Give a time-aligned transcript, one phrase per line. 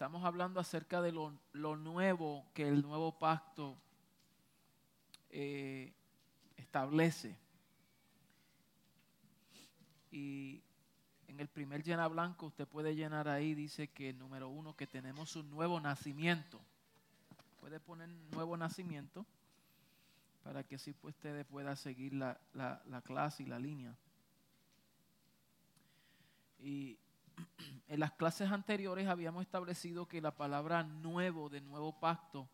[0.00, 3.76] estamos hablando acerca de lo, nuevo que el nuevo pacto
[5.28, 5.92] eh,
[6.56, 7.36] establece.
[10.10, 10.62] Y
[11.28, 15.36] en el primer llena blanco usted puede llenar ahí, dice que número uno, que tenemos
[15.36, 16.58] un nuevo nacimiento.
[17.60, 19.26] Puede poner nuevo nacimiento
[20.42, 23.94] para que así pues usted pueda seguir la, la clase y la línea.
[26.58, 26.96] Y
[27.88, 32.48] en las clases anteriores habíamos establecido que la palabra nuevo de nuevo pacto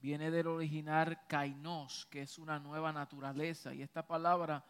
[0.00, 3.74] viene del original kainos, que es una nueva naturaleza.
[3.74, 4.64] Y esta palabra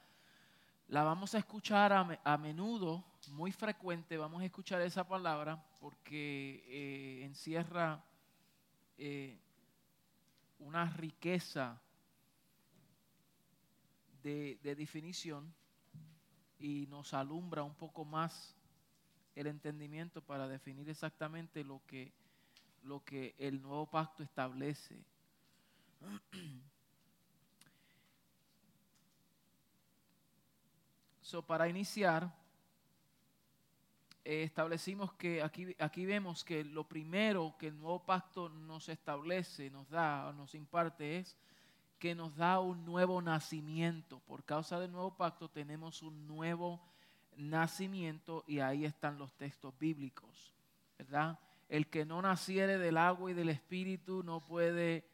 [0.89, 7.25] la vamos a escuchar a, menudo, muy frecuente, vamos a escuchar esa palabra porque eh,
[7.25, 8.03] encierra
[8.97, 9.39] eh,
[10.59, 11.79] una riqueza
[14.23, 15.53] de, de definición
[16.59, 18.58] y nos alumbra un poco más
[19.39, 22.13] el entendimiento para definir exactamente lo que,
[22.83, 24.99] lo que el nuevo pacto establece.
[31.21, 32.35] So, para iniciar,
[34.25, 39.69] eh, establecimos que aquí, aquí vemos que lo primero que el nuevo pacto nos establece,
[39.69, 41.37] nos da, nos imparte es
[41.99, 44.21] que nos da un nuevo nacimiento.
[44.21, 46.98] Por causa del nuevo pacto tenemos un nuevo nacimiento
[48.47, 50.55] y ahí están los textos bíblicos,
[50.99, 51.39] ¿verdad?
[51.69, 55.05] El que no naciere del agua y del espíritu no puede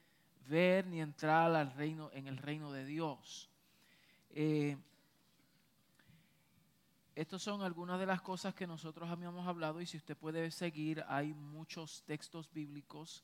[0.49, 3.51] ver ni entrar al reino, en el reino de Dios.
[4.31, 4.77] Eh,
[7.15, 11.05] estas son algunas de las cosas que nosotros habíamos hablado y si usted puede seguir,
[11.07, 13.23] hay muchos textos bíblicos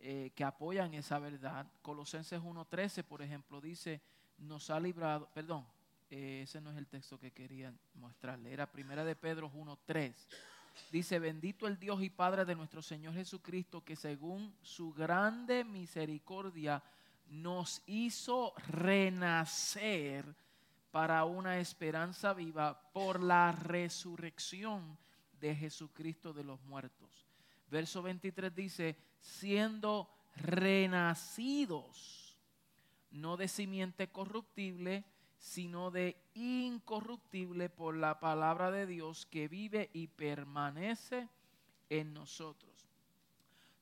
[0.00, 1.66] eh, que apoyan esa verdad.
[1.80, 4.02] Colosenses 1.13, por ejemplo, dice,
[4.36, 5.64] nos ha librado, perdón,
[6.10, 10.14] eh, ese no es el texto que quería mostrarle, era primera de Pedro 1.3.
[10.90, 16.82] Dice, bendito el Dios y Padre de nuestro Señor Jesucristo, que según su grande misericordia
[17.28, 20.34] nos hizo renacer
[20.90, 24.98] para una esperanza viva por la resurrección
[25.40, 27.26] de Jesucristo de los muertos.
[27.70, 32.36] Verso 23 dice, siendo renacidos,
[33.10, 35.04] no de simiente corruptible,
[35.44, 41.28] sino de incorruptible por la palabra de Dios que vive y permanece
[41.90, 42.72] en nosotros.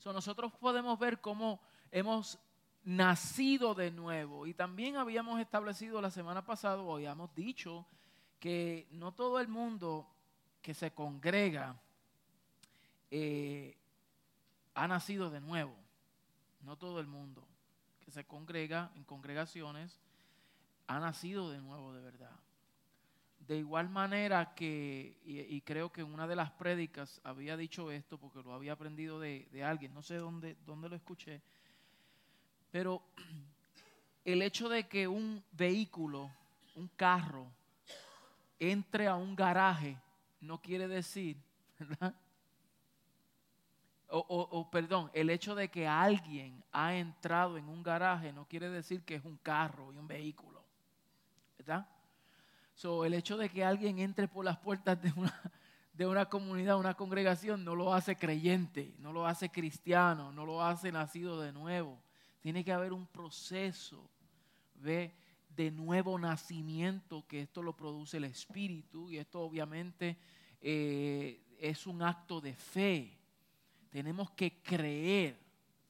[0.04, 1.60] nosotros podemos ver cómo
[1.92, 2.36] hemos
[2.82, 4.48] nacido de nuevo.
[4.48, 7.86] Y también habíamos establecido la semana pasada, o habíamos dicho,
[8.40, 10.08] que no todo el mundo
[10.62, 11.80] que se congrega
[13.12, 13.76] eh,
[14.74, 15.76] ha nacido de nuevo.
[16.62, 17.46] No todo el mundo
[18.00, 20.00] que se congrega en congregaciones
[20.96, 22.36] ha nacido de nuevo de verdad.
[23.38, 28.18] De igual manera que, y, creo que en una de las prédicas había dicho esto,
[28.18, 31.42] porque lo había aprendido de, alguien, no sé dónde, dónde lo escuché,
[32.70, 33.02] pero
[34.24, 36.30] el hecho de que un vehículo,
[36.76, 37.46] un carro,
[38.60, 39.98] entre a un garaje,
[40.40, 41.36] no quiere decir,
[41.78, 42.14] ¿verdad?
[44.14, 49.02] O, perdón, el hecho de que alguien ha entrado en un garaje no quiere decir
[49.04, 50.61] que es un carro y un vehículo.
[51.62, 51.86] ¿Verdad?
[52.74, 55.52] So, el hecho de que alguien entre por las puertas de una,
[55.94, 60.60] de una comunidad, una congregación, no lo hace creyente, no lo hace cristiano, no lo
[60.64, 62.02] hace nacido de nuevo.
[62.40, 64.10] Tiene que haber un proceso
[64.74, 70.18] de nuevo nacimiento, que esto lo produce el Espíritu, y esto obviamente
[70.60, 73.16] eh, es un acto de fe.
[73.88, 75.38] Tenemos que creer.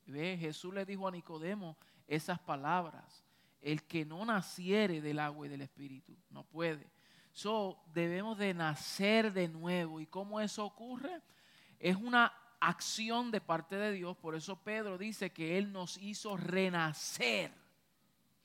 [0.04, 0.36] ¿Ve?
[0.38, 3.21] Jesús le dijo a Nicodemo esas palabras
[3.62, 6.90] el que no naciere del agua y del espíritu, no puede.
[7.32, 10.00] So, debemos de nacer de nuevo.
[10.00, 11.22] ¿Y cómo eso ocurre?
[11.78, 14.16] Es una acción de parte de Dios.
[14.16, 17.52] Por eso Pedro dice que Él nos hizo renacer.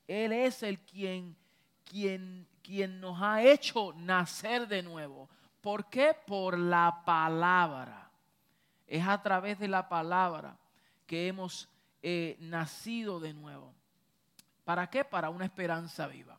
[0.07, 1.35] Él es el quien,
[1.83, 5.29] quien, quien nos ha hecho nacer de nuevo.
[5.59, 6.15] ¿Por qué?
[6.25, 8.09] Por la palabra.
[8.85, 10.57] Es a través de la palabra
[11.05, 11.67] que hemos
[12.01, 13.76] eh, nacido de nuevo.
[14.67, 15.05] ¿Para qué?
[15.05, 16.37] Para una esperanza viva.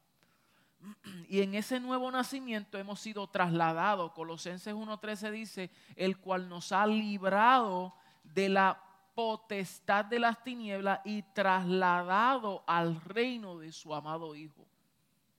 [1.30, 4.12] Y en ese nuevo nacimiento hemos sido trasladados.
[4.12, 8.82] Colosenses 1.13 dice, el cual nos ha librado de la
[9.14, 14.68] potestad de las tinieblas y trasladado al reino de su amado Hijo.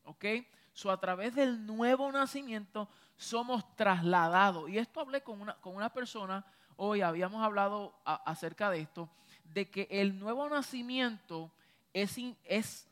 [0.05, 0.25] ¿Ok?
[0.73, 4.67] So, a través del nuevo nacimiento somos trasladados.
[4.67, 6.43] Y esto hablé con una, con una persona,
[6.75, 9.11] hoy habíamos hablado acerca de esto,
[9.43, 11.51] de que el nuevo nacimiento
[11.93, 12.87] es,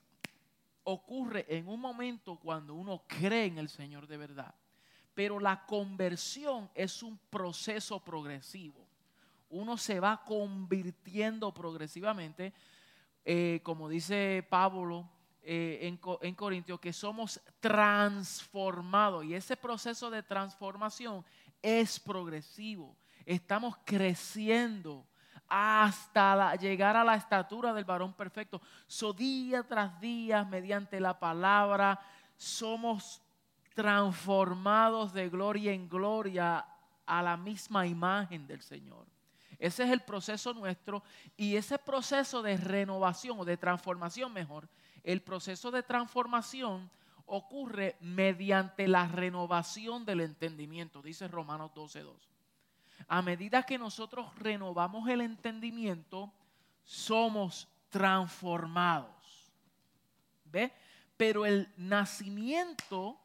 [0.84, 4.54] ocurre en un momento cuando uno cree en el Señor de verdad.
[5.14, 8.86] Pero la conversión es un proceso progresivo.
[9.50, 12.54] uno se va convirtiendo progresivamente,
[13.24, 15.10] eh, como dice Pablo
[15.42, 19.24] eh, en, en Corintios, que somos transformados.
[19.24, 21.24] Y ese proceso de transformación
[21.62, 22.98] es progresivo.
[23.26, 25.07] Estamos creciendo
[25.50, 28.62] hasta llegar a la estatura del varón perfecto.
[28.86, 32.00] So día tras día, mediante la palabra,
[32.36, 33.22] somos
[33.74, 36.66] transformados de gloria en gloria
[37.06, 39.06] a la misma imagen del Señor.
[39.60, 41.04] Ese es el proceso nuestro
[41.36, 44.70] y ese proceso de renovación o de transformación mejor,
[45.04, 46.90] el proceso de transformación
[47.26, 52.37] ocurre mediante la renovación del entendimiento, dice Romanos 12.2.
[53.08, 56.32] A medida que nosotros renovamos el entendimiento,
[56.84, 59.52] somos transformados.
[60.46, 60.72] ¿Ve?
[61.16, 63.20] Pero el nacimiento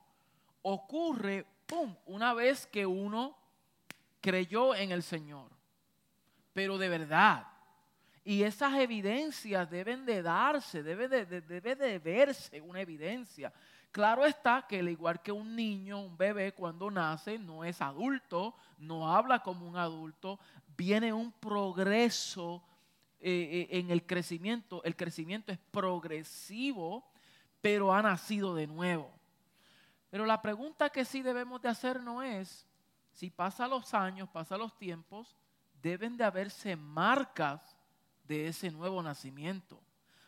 [0.63, 3.37] ocurre, ¡pum!, una vez que uno
[4.21, 5.51] creyó en el Señor.
[6.53, 7.47] Pero de verdad.
[8.25, 13.53] Y esas evidencias deben de darse, debe de, debe de verse una evidencia.
[13.93, 18.55] Claro está que al igual que un niño, un bebé cuando nace no es adulto,
[18.79, 20.41] no habla como un adulto,
[20.79, 22.63] viene un progreso
[23.21, 24.83] eh, eh, en el crecimiento.
[24.83, 27.05] El crecimiento es progresivo,
[27.61, 29.13] pero ha nacido de nuevo.
[30.09, 32.67] Pero la pregunta que sí debemos de hacer no es,
[33.13, 35.37] si pasa los años, pasa los tiempos,
[35.83, 37.77] deben de haberse marcas
[38.25, 39.79] de ese nuevo nacimiento.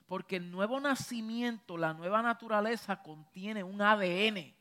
[0.07, 4.55] Porque el nuevo nacimiento, la nueva naturaleza contiene un ADN,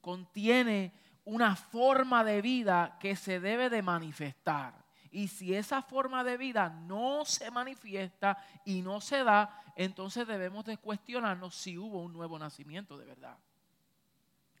[0.00, 0.92] contiene
[1.24, 4.84] una forma de vida que se debe de manifestar.
[5.10, 10.64] Y si esa forma de vida no se manifiesta y no se da, entonces debemos
[10.66, 13.38] de cuestionarnos si hubo un nuevo nacimiento de verdad.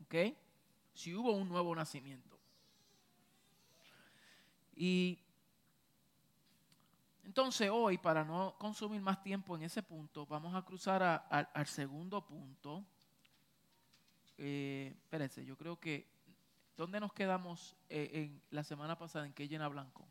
[0.02, 0.34] ¿Ok?
[0.94, 2.38] Si hubo un nuevo nacimiento.
[4.74, 5.18] Y
[7.26, 12.24] entonces hoy, para no consumir más tiempo en ese punto, vamos a cruzar al segundo
[12.24, 12.86] punto.
[14.38, 16.06] Eh, espérense, yo creo que,
[16.76, 20.06] ¿dónde nos quedamos eh, en la semana pasada en que llena blanco?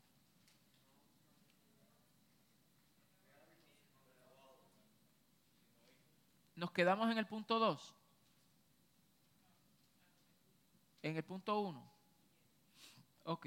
[6.54, 7.94] Nos quedamos en el punto 2.
[11.02, 11.92] En el punto 1.
[13.24, 13.46] Ok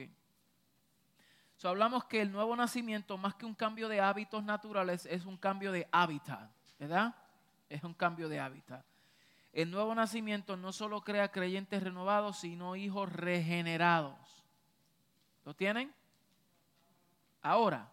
[1.68, 5.74] hablamos que el nuevo nacimiento, más que un cambio de hábitos naturales, es un cambio
[5.74, 7.14] de hábitat, ¿verdad?
[7.68, 8.86] Es un cambio de hábitat.
[9.52, 14.46] El nuevo nacimiento no solo crea creyentes renovados, sino hijos regenerados.
[15.44, 15.94] ¿Lo tienen?
[17.42, 17.90] Ahora.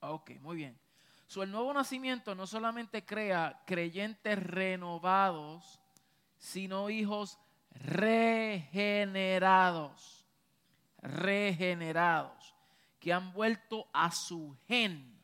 [0.00, 0.76] Ok, muy bien.
[1.28, 5.80] So, el nuevo nacimiento no solamente crea creyentes renovados,
[6.36, 7.38] sino hijos
[7.70, 10.26] regenerados.
[11.00, 12.43] Regenerados
[13.04, 15.14] que han vuelto a su gen,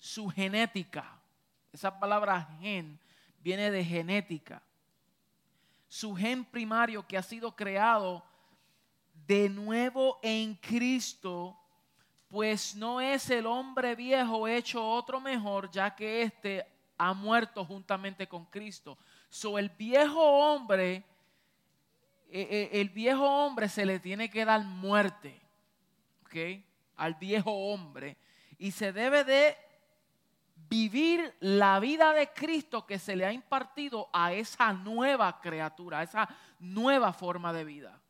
[0.00, 1.20] su genética.
[1.72, 2.98] Esa palabra gen
[3.38, 4.60] viene de genética.
[5.86, 8.24] Su gen primario que ha sido creado
[9.24, 11.56] de nuevo en Cristo,
[12.26, 16.66] pues no es el hombre viejo hecho otro mejor, ya que éste
[16.98, 18.98] ha muerto juntamente con Cristo.
[19.28, 21.04] So, el viejo hombre,
[22.30, 25.40] eh, eh, el viejo hombre se le tiene que dar muerte.
[26.24, 26.64] ¿ok?,
[27.00, 28.18] al viejo hombre
[28.58, 29.56] y se debe de
[30.68, 36.02] vivir la vida de Cristo que se le ha impartido a esa nueva criatura, a
[36.02, 36.28] esa
[36.58, 38.00] nueva forma de vida.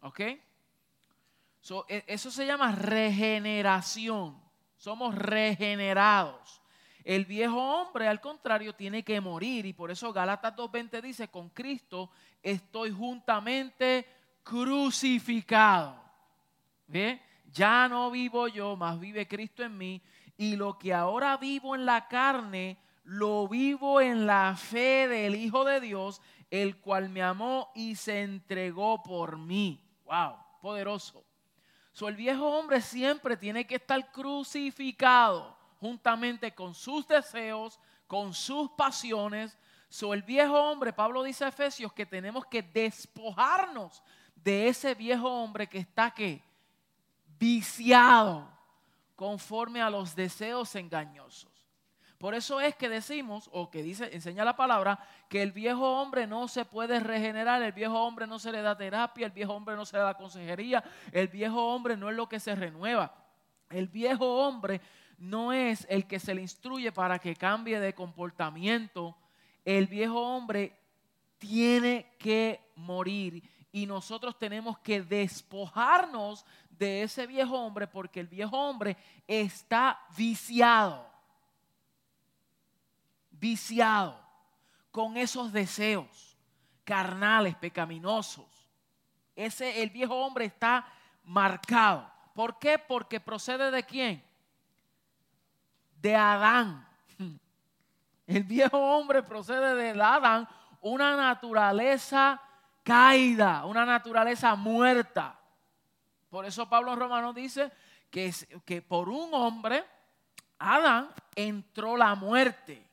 [0.00, 0.20] ¿Ok?
[0.20, 4.40] E, eso se llama regeneración.
[4.76, 6.62] Somos regenerados.
[7.02, 9.66] El viejo hombre, al contrario, tiene que morir.
[9.66, 12.10] Y por eso Gálatas 2.20 dice, con Cristo
[12.40, 14.06] estoy juntamente
[14.44, 16.00] crucificado.
[16.86, 17.20] ¿Ve?
[17.52, 20.02] Ya no vivo yo, más vive Cristo en mí,
[20.36, 25.64] y lo que ahora vivo en la carne, lo vivo en la fe del Hijo
[25.64, 29.80] de Dios, el cual me amó y se entregó por mí.
[30.04, 31.24] Wow, poderoso.
[31.92, 38.70] So, el viejo hombre siempre tiene que estar crucificado juntamente con sus deseos, con sus
[38.70, 39.58] pasiones.
[39.88, 44.02] So, el viejo hombre, Pablo dice a Efesios que tenemos que despojarnos
[44.34, 46.42] de ese viejo hombre que está que
[47.42, 48.48] viciado
[49.16, 51.50] conforme a los deseos engañosos.
[52.16, 56.28] Por eso es que decimos, o que dice, enseña la palabra, que el viejo hombre
[56.28, 59.74] no se puede regenerar, el viejo hombre no se le da terapia, el viejo hombre
[59.74, 63.12] no se le da consejería, el viejo hombre no es lo que se renueva.
[63.70, 64.80] El viejo hombre
[65.18, 69.16] no es el que se le instruye para que cambie de comportamiento.
[69.64, 70.78] El viejo hombre
[71.38, 73.42] tiene que morir
[73.72, 81.10] y nosotros tenemos que despojarnos de ese viejo hombre porque el viejo hombre está viciado.
[83.30, 84.20] Viciado
[84.90, 86.36] con esos deseos
[86.84, 88.46] carnales, pecaminosos.
[89.34, 90.86] Ese el viejo hombre está
[91.24, 92.10] marcado.
[92.34, 92.78] ¿Por qué?
[92.78, 94.22] Porque procede de quién?
[95.96, 96.86] De Adán.
[98.26, 100.48] El viejo hombre procede de Adán,
[100.80, 102.40] una naturaleza
[102.82, 105.38] caída, una naturaleza muerta.
[106.28, 107.70] Por eso Pablo en Romano dice
[108.10, 108.32] que,
[108.64, 109.84] que por un hombre,
[110.58, 112.86] Adán, entró la muerte.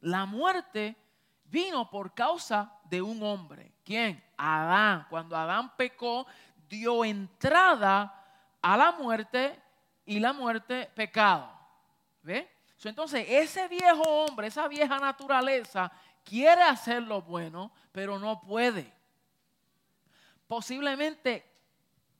[0.00, 0.96] La muerte
[1.44, 3.72] vino por causa de un hombre.
[3.84, 4.22] ¿Quién?
[4.36, 5.06] Adán.
[5.10, 6.26] Cuando Adán pecó,
[6.68, 8.14] dio entrada
[8.62, 9.60] a la muerte
[10.04, 11.50] y la muerte pecado.
[12.22, 12.50] ¿Ve?
[12.82, 15.92] Entonces, ese viejo hombre, esa vieja naturaleza,
[16.24, 18.92] quiere hacer lo bueno, pero no puede.
[20.46, 21.44] Posiblemente,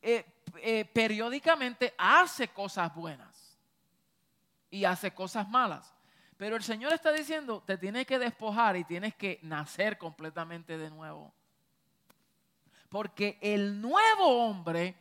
[0.03, 0.25] eh,
[0.57, 3.59] eh, periódicamente hace cosas buenas
[4.71, 5.95] y hace cosas malas.
[6.37, 10.89] Pero el Señor está diciendo, te tienes que despojar y tienes que nacer completamente de
[10.89, 11.35] nuevo.
[12.89, 14.97] Porque el nuevo hombre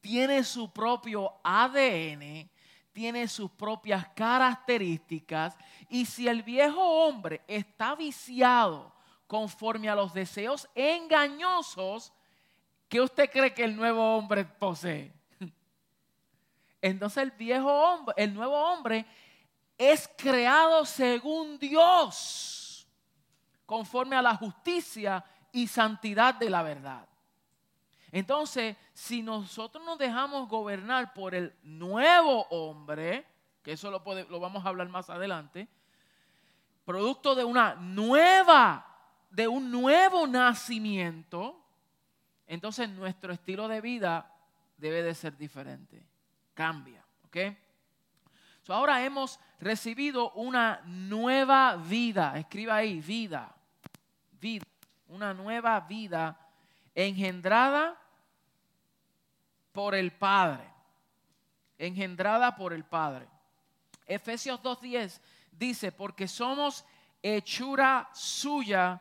[0.00, 2.48] tiene su propio ADN,
[2.92, 5.56] tiene sus propias características
[5.88, 8.92] y si el viejo hombre está viciado
[9.26, 12.12] conforme a los deseos engañosos,
[12.88, 15.12] ¿qué usted cree que el nuevo hombre posee?
[16.80, 19.06] Entonces el viejo hombre, el nuevo hombre
[19.78, 22.86] es creado según Dios,
[23.64, 27.06] conforme a la justicia y santidad de la verdad.
[28.12, 33.26] Entonces, si nosotros nos dejamos gobernar por el nuevo hombre,
[33.62, 35.68] que eso lo, lo vamos a hablar más adelante,
[36.86, 38.86] producto de una nueva,
[39.28, 41.60] de un nuevo nacimiento,
[42.46, 44.32] entonces nuestro estilo de vida
[44.78, 46.06] debe de ser diferente.
[46.54, 47.36] Cambia, ¿ok?
[48.68, 52.36] ahora hemos recibido una nueva vida.
[52.38, 53.54] Escriba ahí, vida.
[54.40, 54.64] Vida.
[55.08, 56.36] Una nueva vida
[56.94, 57.96] engendrada
[59.72, 60.68] por el Padre.
[61.78, 63.28] Engendrada por el Padre.
[64.06, 65.20] Efesios 2.10
[65.58, 66.84] dice, porque somos
[67.22, 69.00] hechura suya,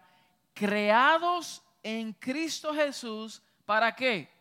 [0.53, 4.33] creados en Cristo Jesús, ¿para qué?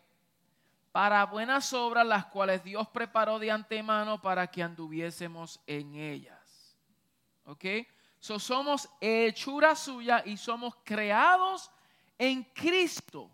[0.91, 6.77] Para buenas obras, las cuales Dios preparó de antemano para que anduviésemos en ellas.
[7.45, 7.65] ¿Ok?
[8.19, 11.69] So, somos hechura suya y somos creados
[12.17, 13.29] en Cristo.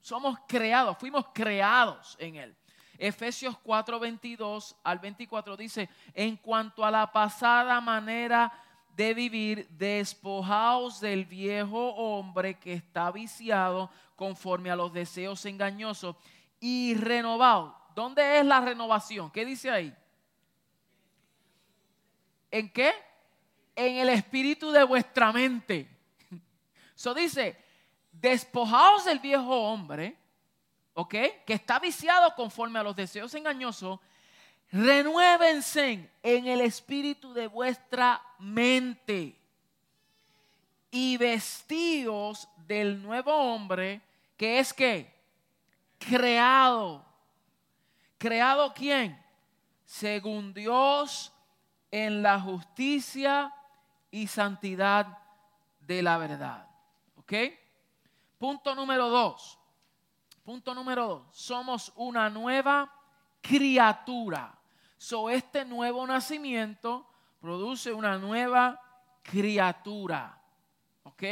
[0.00, 2.56] Somos creados, fuimos creados en Él.
[2.98, 8.52] Efesios 4, 22 al 24 dice, en cuanto a la pasada manera
[8.96, 16.16] de vivir, despojaos del viejo hombre que está viciado conforme a los deseos engañosos
[16.60, 17.74] y renovaos.
[17.94, 19.30] ¿Dónde es la renovación?
[19.30, 19.94] ¿Qué dice ahí?
[22.50, 22.92] ¿En qué?
[23.74, 25.88] En el espíritu de vuestra mente.
[26.96, 27.56] Eso dice,
[28.12, 30.16] despojaos del viejo hombre,
[30.94, 31.14] ¿ok?
[31.46, 34.00] Que está viciado conforme a los deseos engañosos.
[34.70, 39.38] Renuévense en el espíritu de vuestra mente
[40.90, 44.00] y vestidos del nuevo hombre
[44.36, 45.12] que es que
[45.98, 47.04] creado.
[48.18, 49.20] ¿Creado quién?
[49.84, 51.32] Según Dios
[51.90, 53.54] en la justicia
[54.10, 55.18] y santidad
[55.80, 56.66] de la verdad.
[57.16, 57.32] ¿Ok?
[58.38, 59.58] Punto número dos.
[60.42, 61.22] Punto número dos.
[61.30, 62.92] Somos una nueva
[63.40, 64.58] criatura.
[64.96, 67.06] So, este nuevo nacimiento
[67.40, 68.80] produce una nueva
[69.22, 70.40] criatura.
[71.04, 71.22] ¿Ok?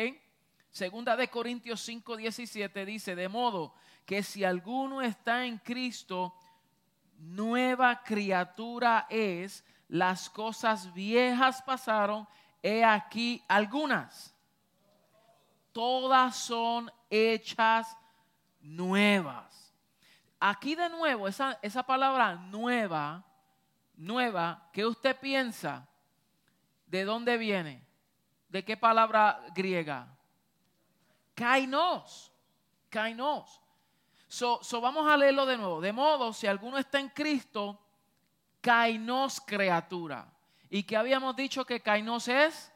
[0.71, 3.75] Segunda de Corintios 5, 17 dice, de modo
[4.07, 6.35] que si alguno está en Cristo,
[7.19, 12.29] nueva criatura es, las cosas viejas pasaron,
[12.63, 14.35] he aquí algunas
[15.73, 17.97] todas son hechas
[18.61, 19.75] nuevas.
[20.39, 23.25] Aquí de nuevo, esa, esa palabra nueva,
[23.97, 25.87] nueva, ¿qué usted piensa?
[26.87, 27.85] ¿De dónde viene?
[28.49, 30.09] ¿De qué palabra griega?
[31.35, 32.33] Kainos.
[32.89, 33.61] Kainos.
[34.27, 35.81] So, so, vamos a leerlo de nuevo.
[35.81, 37.81] De modo, si alguno está en Cristo,
[38.61, 40.33] kainos criatura.
[40.69, 42.73] ¿Y qué habíamos dicho que kainos es?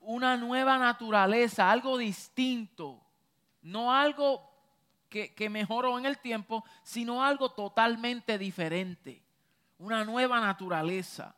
[0.00, 3.00] Una nueva naturaleza, algo distinto,
[3.62, 4.50] no algo
[5.08, 9.22] que, mejoró en el tiempo, sino algo totalmente diferente,
[9.78, 11.34] una nueva naturaleza.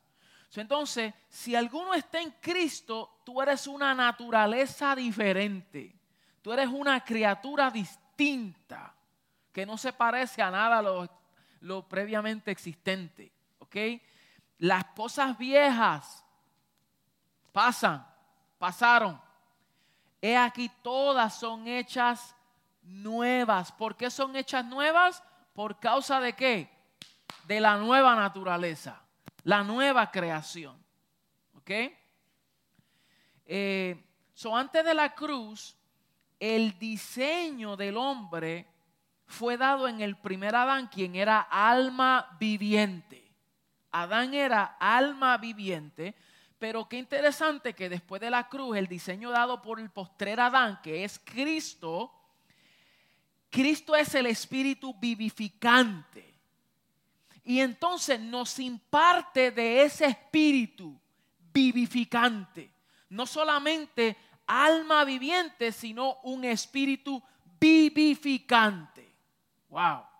[0.54, 5.95] Entonces, si alguno está en Cristo, tú eres una naturaleza diferente.
[6.42, 8.95] Tú eres una criatura distinta
[9.50, 11.09] que no se parece a nada lo,
[11.61, 13.33] lo previamente existente.
[13.61, 13.76] ¿Ok?
[14.59, 16.23] Las cosas viejas
[17.52, 18.07] pasan,
[18.62, 19.21] pasaron.
[20.21, 22.37] He aquí todas son hechas
[22.85, 23.73] nuevas.
[23.73, 25.21] ¿Por qué son hechas nuevas?
[25.52, 26.71] ¿Por causa de qué?
[27.49, 29.02] De la nueva naturaleza,
[29.42, 30.81] la nueva creación.
[31.57, 31.71] ¿Ok?
[33.47, 34.00] Eh,
[34.33, 35.76] so antes de la cruz,
[36.38, 38.69] el diseño del hombre
[39.26, 43.28] fue dado en el primer Adán, quien era alma viviente.
[43.90, 46.14] Adán era alma viviente,
[46.62, 50.78] pero qué interesante que después de la cruz, el diseño dado por el postrer Adán,
[50.81, 52.12] que es Cristo,
[53.50, 56.38] Cristo es el espíritu vivificante.
[57.42, 60.97] Y entonces nos imparte de ese espíritu
[61.52, 62.71] vivificante.
[63.09, 64.16] No solamente
[64.47, 67.21] alma viviente, sino un espíritu
[67.59, 69.12] vivificante.
[69.69, 70.12] Wow.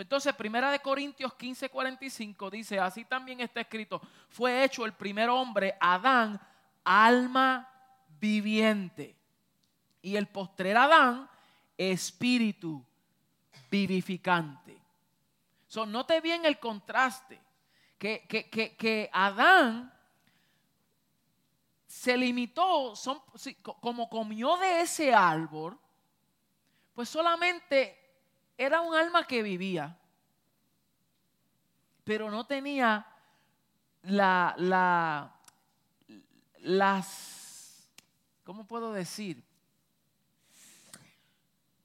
[0.00, 5.28] Entonces, Primera de Corintios 15, 45 dice, así también está escrito, fue hecho el primer
[5.28, 6.40] hombre, Adán,
[6.84, 7.68] alma
[8.18, 9.16] viviente.
[10.02, 11.28] Y el postrer Adán,
[11.76, 12.84] espíritu
[13.70, 14.80] vivificante.
[15.66, 17.40] So, note bien el contraste,
[17.98, 19.92] que, que, Adán
[21.86, 23.20] se limitó, son,
[23.80, 25.78] como comió de ese árbol,
[26.94, 27.99] pues solamente
[28.60, 29.96] era un alma que vivía,
[32.04, 33.06] pero no tenía
[34.02, 35.34] la, la,
[36.58, 37.88] las,
[38.44, 39.44] ¿cómo puedo decir?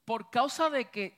[0.05, 1.17] por causa de que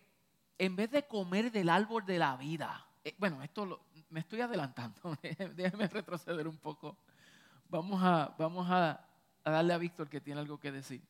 [0.57, 5.15] en vez de comer del árbol de la vida, eh, bueno, esto me estoy adelantando,
[5.55, 6.97] déjeme retroceder un poco.
[7.69, 9.05] Vamos a, vamos a,
[9.43, 11.01] darle a Víctor que tiene algo que decir.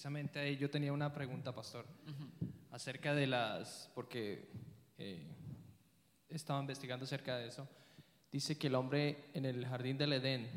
[0.00, 1.84] Precisamente ahí yo tenía una pregunta, pastor,
[2.70, 4.48] acerca de las, porque
[4.96, 5.26] eh,
[6.26, 7.68] estaba investigando acerca de eso.
[8.32, 10.48] Dice que el hombre en el jardín del Edén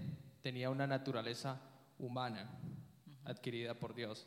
[0.41, 1.59] tenía una naturaleza
[1.99, 2.57] humana
[3.25, 4.25] adquirida por Dios.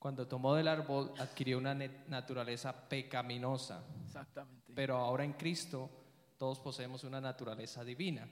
[0.00, 1.76] Cuando tomó del árbol adquirió una
[2.08, 3.84] naturaleza pecaminosa.
[4.06, 4.72] Exactamente.
[4.74, 5.88] Pero ahora en Cristo
[6.36, 8.28] todos poseemos una naturaleza divina.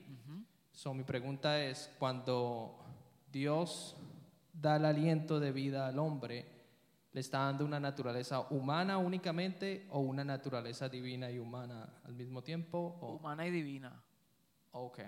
[0.73, 2.83] So, mi pregunta es, cuando
[3.31, 3.95] Dios
[4.61, 6.45] da el aliento de vida al hombre,
[7.11, 12.41] ¿le está dando una naturaleza humana únicamente o una naturaleza divina y humana al mismo
[12.41, 12.97] tiempo?
[13.01, 14.03] Humana y divina.
[14.71, 14.99] Ok.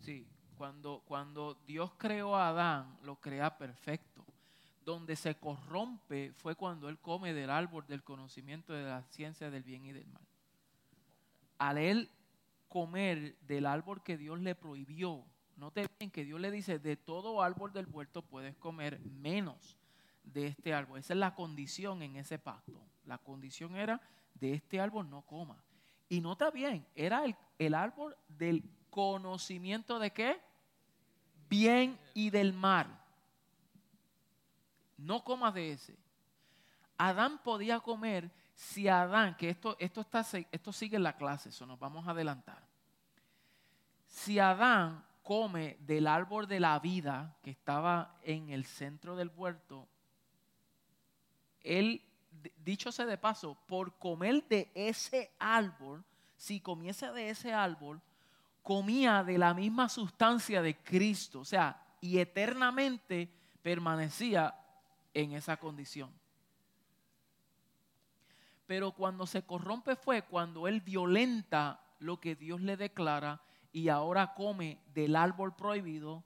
[0.00, 4.24] Sí, cuando, cuando Dios creó a Adán, lo crea perfecto.
[4.84, 9.62] Donde se corrompe fue cuando él come del árbol del conocimiento de la ciencia del
[9.62, 10.26] bien y del mal.
[11.58, 12.10] Al él
[12.68, 15.24] comer del árbol que Dios le prohibió,
[15.60, 19.76] note bien que Dios le dice, de todo árbol del huerto puedes comer menos
[20.24, 20.98] de este árbol.
[20.98, 22.82] Esa es la condición en ese pacto.
[23.04, 24.00] La condición era,
[24.34, 25.62] de este árbol no coma.
[26.08, 30.40] Y nota bien, era el, el árbol del conocimiento de qué?
[31.50, 32.86] bien y del mal.
[34.96, 35.98] No comas de ese.
[36.96, 41.66] Adán podía comer si Adán, que esto, esto, está, esto sigue en la clase, eso
[41.66, 42.62] nos vamos a adelantar.
[44.06, 49.86] Si Adán come del árbol de la vida que estaba en el centro del huerto,
[51.60, 52.02] él,
[52.64, 56.04] dicho sea de paso, por comer de ese árbol,
[56.36, 58.02] si comiese de ese árbol,
[58.64, 63.30] comía de la misma sustancia de Cristo, o sea, y eternamente
[63.62, 64.52] permanecía
[65.14, 66.10] en esa condición.
[68.66, 73.40] Pero cuando se corrompe fue cuando él violenta lo que Dios le declara
[73.72, 76.24] y ahora come del árbol prohibido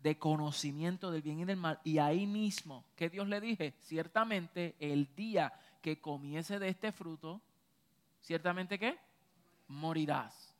[0.00, 1.80] de conocimiento del bien y del mal.
[1.84, 7.40] Y ahí mismo, que Dios le dije, ciertamente el día que comiese de este fruto,
[8.20, 8.98] ciertamente que
[9.66, 10.54] morirás.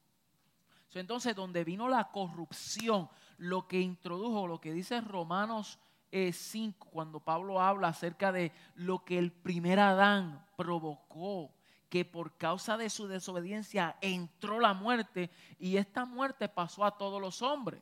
[0.94, 5.78] Entonces, donde vino la corrupción, lo que introdujo, lo que dice Romanos
[6.10, 11.52] 5, eh, cuando Pablo habla acerca de lo que el primer Adán provocó,
[11.88, 17.20] que por causa de su desobediencia entró la muerte y esta muerte pasó a todos
[17.20, 17.80] los hombres.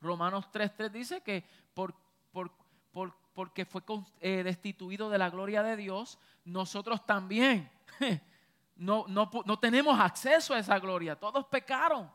[0.00, 1.94] Romanos 3.3 dice que por,
[3.34, 3.82] porque fue
[4.20, 7.70] eh, destituido de la gloria de Dios, nosotros también
[8.76, 11.16] no, no tenemos acceso a esa gloria.
[11.16, 12.10] Todos pecaron.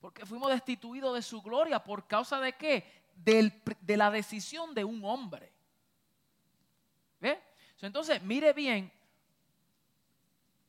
[0.00, 1.82] Porque fuimos destituidos de su gloria.
[1.82, 3.04] ¿Por causa de qué?
[3.16, 5.52] de la decisión de un hombre.
[7.18, 7.42] ¿Ve?
[7.80, 8.92] Entonces, mire bien,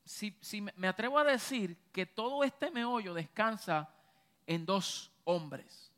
[0.08, 3.89] si, me atrevo a decir que todo este meollo descansa
[4.46, 5.91] en dos hombres.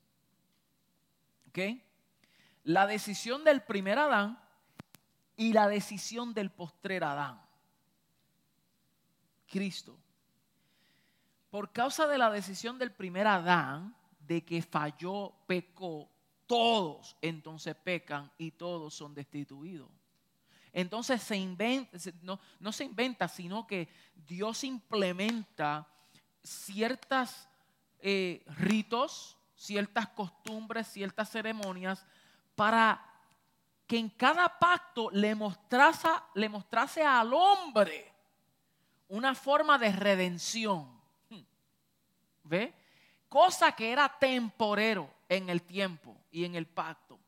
[1.50, 1.60] ¿Ok?
[2.63, 4.39] La decisión del primer Adán
[5.38, 7.41] y la decisión del postrer Adán.
[9.48, 9.98] Cristo.
[11.50, 16.10] Por causa de la decisión del primer Adán, de que falló, pecó,
[16.45, 19.98] todos entonces pecan y todos son destituidos.
[20.73, 25.88] Entonces se inventa, no, no se inventa, sino que Dios implementa
[26.43, 27.47] ciertos
[27.99, 32.05] eh, ritos, ciertas costumbres, ciertas ceremonias
[32.55, 33.03] para
[33.88, 38.13] que en cada pacto le mostrase, le mostrase al hombre
[39.08, 40.99] una forma de redención.
[42.43, 42.73] ¿Ve?
[43.27, 47.19] Cosa que era temporero en el tiempo y en el pacto,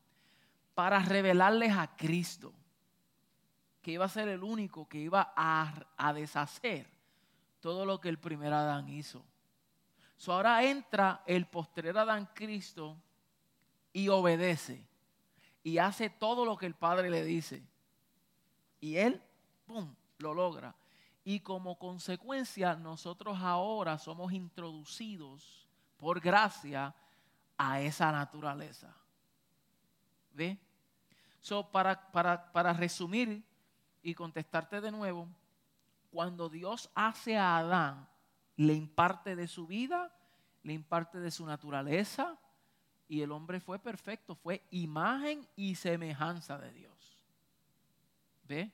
[0.74, 2.54] para revelarles a Cristo
[3.82, 6.88] que iba a ser el único que iba a, deshacer
[7.60, 9.26] todo lo que el primer Adán hizo.
[10.18, 12.98] So ahora entra el postrer Adán Cristo
[13.92, 14.86] y obedece
[15.64, 17.64] y hace todo lo que el Padre le dice.
[18.80, 19.22] Y él,
[19.66, 20.76] ¡pum!, lo logra.
[21.24, 25.68] Y como consecuencia, nosotros ahora somos introducidos
[25.98, 26.96] por gracia
[27.58, 28.96] a esa naturaleza.
[30.34, 30.58] ¿Ve?
[31.72, 33.44] Para, para, para resumir,
[34.02, 35.28] y contestarte de nuevo,
[36.12, 38.08] cuando Dios hace a Adán,
[38.56, 40.14] le imparte de su vida,
[40.64, 42.38] le imparte de su naturaleza,
[43.08, 47.18] y el hombre fue perfecto, fue imagen y semejanza de Dios.
[48.44, 48.72] ¿Ve?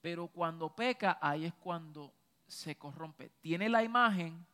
[0.00, 2.12] Pero cuando peca, ahí es cuando
[2.46, 3.30] se corrompe.
[3.40, 4.46] Tiene la imagen,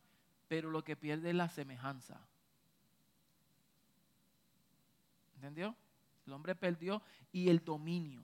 [0.47, 2.19] pero lo que pierde es la semejanza.
[5.35, 5.75] ¿Entendió?
[6.25, 7.01] El hombre perdió
[7.31, 8.23] y el dominio.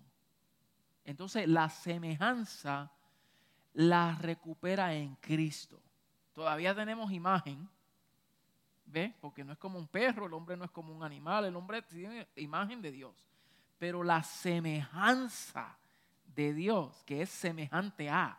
[1.06, 2.92] Entonces la semejanza
[3.74, 5.82] la recupera en Cristo.
[6.34, 7.70] Todavía tenemos imagen,
[8.86, 9.16] ¿ve?
[9.20, 11.82] Porque no es como un perro, el hombre no es como un animal, el hombre
[11.82, 13.28] tiene imagen de Dios.
[13.78, 15.78] Pero la semejanza
[16.36, 18.38] de Dios, que es semejante a,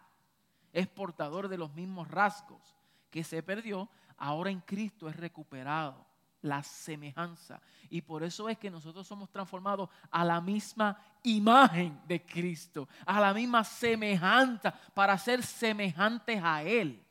[0.73, 2.77] es portador de los mismos rasgos
[3.11, 6.12] que se perdió, ahora en Cristo es recuperado
[6.43, 7.61] la semejanza.
[7.89, 13.21] Y por eso es que nosotros somos transformados a la misma imagen de Cristo, a
[13.21, 17.03] la misma semejanza, para ser semejantes a Él.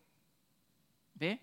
[1.15, 1.39] ¿Ve?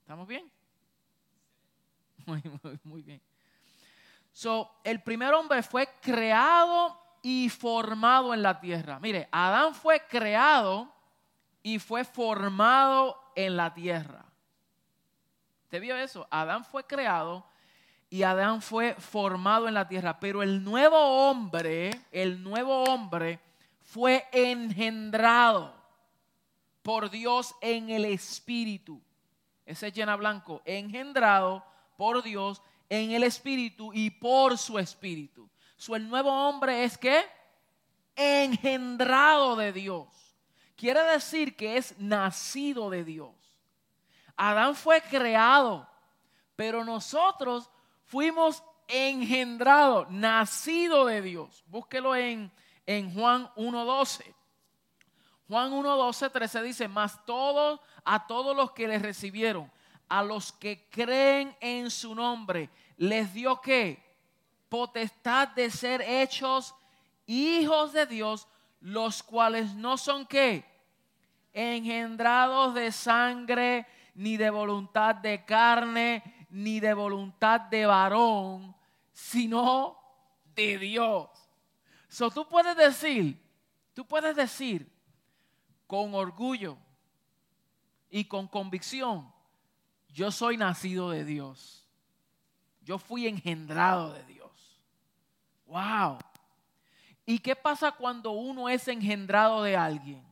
[0.00, 0.50] ¿Estamos bien?
[2.26, 2.42] Muy,
[2.82, 3.22] muy, bien.
[4.32, 8.98] So, el primer hombre fue creado y formado en la tierra.
[8.98, 10.92] Mire, Adán fue creado
[11.62, 14.25] y fue formado en la tierra.
[15.68, 16.26] ¿Te vio eso?
[16.30, 17.44] Adán fue creado
[18.08, 20.96] y Adán fue formado en la tierra, pero el nuevo
[21.28, 23.40] hombre, el nuevo hombre
[23.82, 25.74] fue engendrado
[26.82, 29.00] por Dios en el Espíritu.
[29.64, 31.64] Ese es llena blanco, engendrado
[31.96, 35.48] por Dios en el Espíritu y por su Espíritu.
[35.76, 37.24] Su el nuevo hombre es que
[38.14, 40.06] engendrado de Dios.
[40.76, 43.35] Quiere decir que es nacido de Dios.
[44.36, 45.88] Adán fue creado,
[46.54, 47.70] pero nosotros
[48.04, 51.64] fuimos engendrados, nacidos de Dios.
[51.66, 52.52] Búsquelo en,
[52.84, 54.34] en Juan 1.12.
[55.48, 59.70] Juan 1.12, 13 dice, más todos, a todos los que le recibieron,
[60.08, 64.04] a los que creen en su nombre, les dio que
[64.68, 66.74] potestad de ser hechos
[67.26, 68.48] hijos de Dios,
[68.80, 70.64] los cuales no son qué,
[71.52, 78.74] engendrados de sangre, ni de voluntad de carne, ni de voluntad de varón,
[79.12, 79.98] sino
[80.54, 81.28] de Dios.
[82.08, 83.40] So tú puedes decir,
[83.92, 84.90] tú puedes decir
[85.86, 86.78] con orgullo
[88.10, 89.30] y con convicción,
[90.08, 91.86] yo soy nacido de Dios.
[92.80, 94.80] Yo fui engendrado de Dios.
[95.66, 96.18] Wow.
[97.26, 100.25] ¿Y qué pasa cuando uno es engendrado de alguien?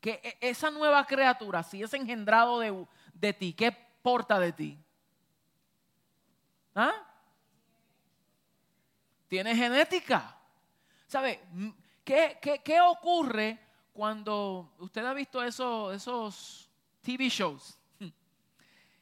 [0.00, 2.60] Que e, esa nueva criatura, si es engendrado
[3.14, 3.70] de, ti, ¿qué
[4.02, 4.78] porta de ti?
[6.74, 6.92] ¿Ah?
[9.28, 10.36] Tiene genética.
[11.06, 11.40] ¿Sabe?
[12.04, 13.58] ¿Qué, qué, ocurre
[13.92, 16.70] cuando usted ha visto esos, esos
[17.02, 17.78] TV shows?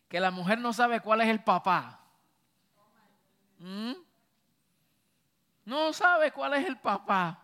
[0.08, 2.00] Que la mujer no sabe cuál es el papá.
[3.58, 3.92] ¿Mm?
[5.66, 7.38] No sabe cuál es el papá.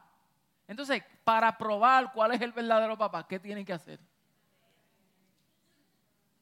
[0.67, 3.99] Entonces, para probar cuál es el verdadero papá, ¿qué tienen que hacer?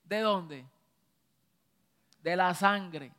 [0.04, 0.66] ¿De dónde?
[2.20, 3.12] De la sangre.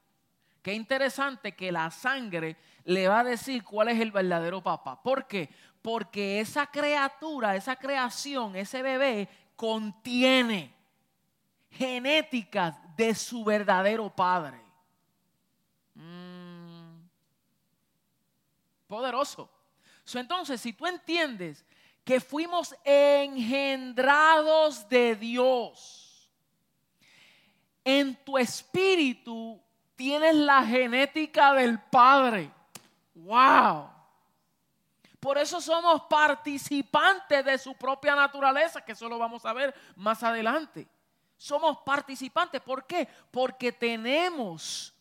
[0.61, 5.01] Qué interesante que la sangre le va a decir cuál es el verdadero papá.
[5.01, 5.49] ¿Por qué?
[5.81, 10.73] Porque esa criatura, esa creación, ese bebé contiene
[11.69, 14.61] genéticas de su verdadero padre.
[15.95, 17.01] Mm.
[18.87, 19.49] Poderoso.
[20.19, 21.65] Entonces, si tú entiendes
[22.03, 26.29] que fuimos engendrados de Dios,
[27.83, 29.61] en tu espíritu
[29.95, 32.51] tienes la genética del Padre.
[33.15, 33.89] ¡Wow!
[35.19, 40.21] Por eso somos participantes de su propia naturaleza, que eso lo vamos a ver más
[40.23, 40.87] adelante.
[41.37, 42.61] Somos participantes.
[42.61, 43.07] ¿Por qué?
[43.31, 44.93] Porque tenemos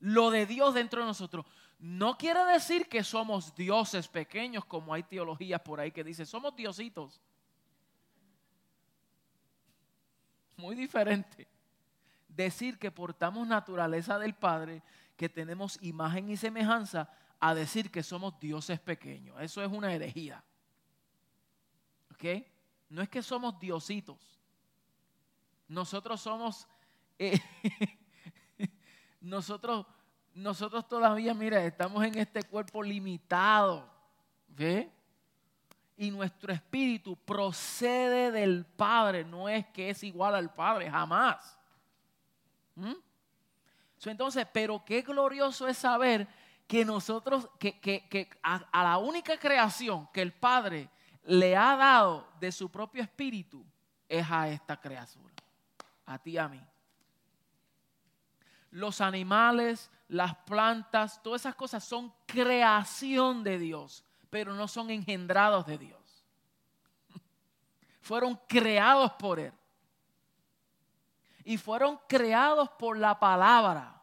[0.00, 1.46] lo de Dios dentro de nosotros.
[1.84, 6.54] No quiere decir que somos dioses pequeños, como hay teologías por ahí que dicen, somos
[6.54, 7.20] diositos.
[10.56, 11.48] Muy diferente.
[12.28, 14.80] Decir que portamos naturaleza del Padre,
[15.16, 19.36] que tenemos imagen y semejanza, a decir que somos dioses pequeños.
[19.40, 20.44] Eso es una herejía.
[22.12, 22.46] ¿Ok?
[22.90, 24.38] No es que somos diositos.
[25.66, 26.68] Nosotros somos...
[27.18, 27.40] Eh,
[29.20, 29.84] nosotros,
[30.34, 33.88] nosotros todavía, mira, estamos en este cuerpo limitado.
[34.48, 34.90] ¿Ve?
[35.96, 39.24] Y nuestro espíritu procede del Padre.
[39.24, 41.58] No es que es igual al Padre, jamás.
[42.74, 42.92] ¿Mm?
[44.04, 46.26] entonces, pero qué glorioso es saber
[46.66, 50.88] que nosotros, que, a, la única creación que el Padre
[51.24, 53.64] le ha dado de su propio espíritu
[54.08, 55.34] es a esta criatura,
[56.06, 56.60] a ti y a mí.
[58.72, 65.66] Los animales, las plantas, todas esas cosas son creación de Dios, pero no son engendrados
[65.66, 66.24] de Dios.
[68.00, 69.52] Fueron creados por Él.
[71.44, 74.00] Y fueron creados por la palabra.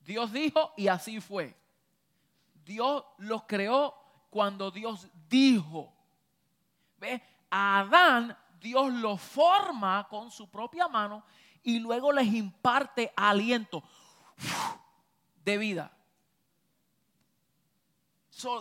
[0.00, 1.54] Dios dijo y así fue.
[2.64, 3.94] Dios los creó
[4.30, 5.92] cuando Dios dijo.
[6.96, 7.22] ¿Ve?
[7.50, 11.22] A Adán Dios lo forma con su propia mano
[11.64, 13.82] y luego les imparte aliento
[15.44, 15.90] de vida.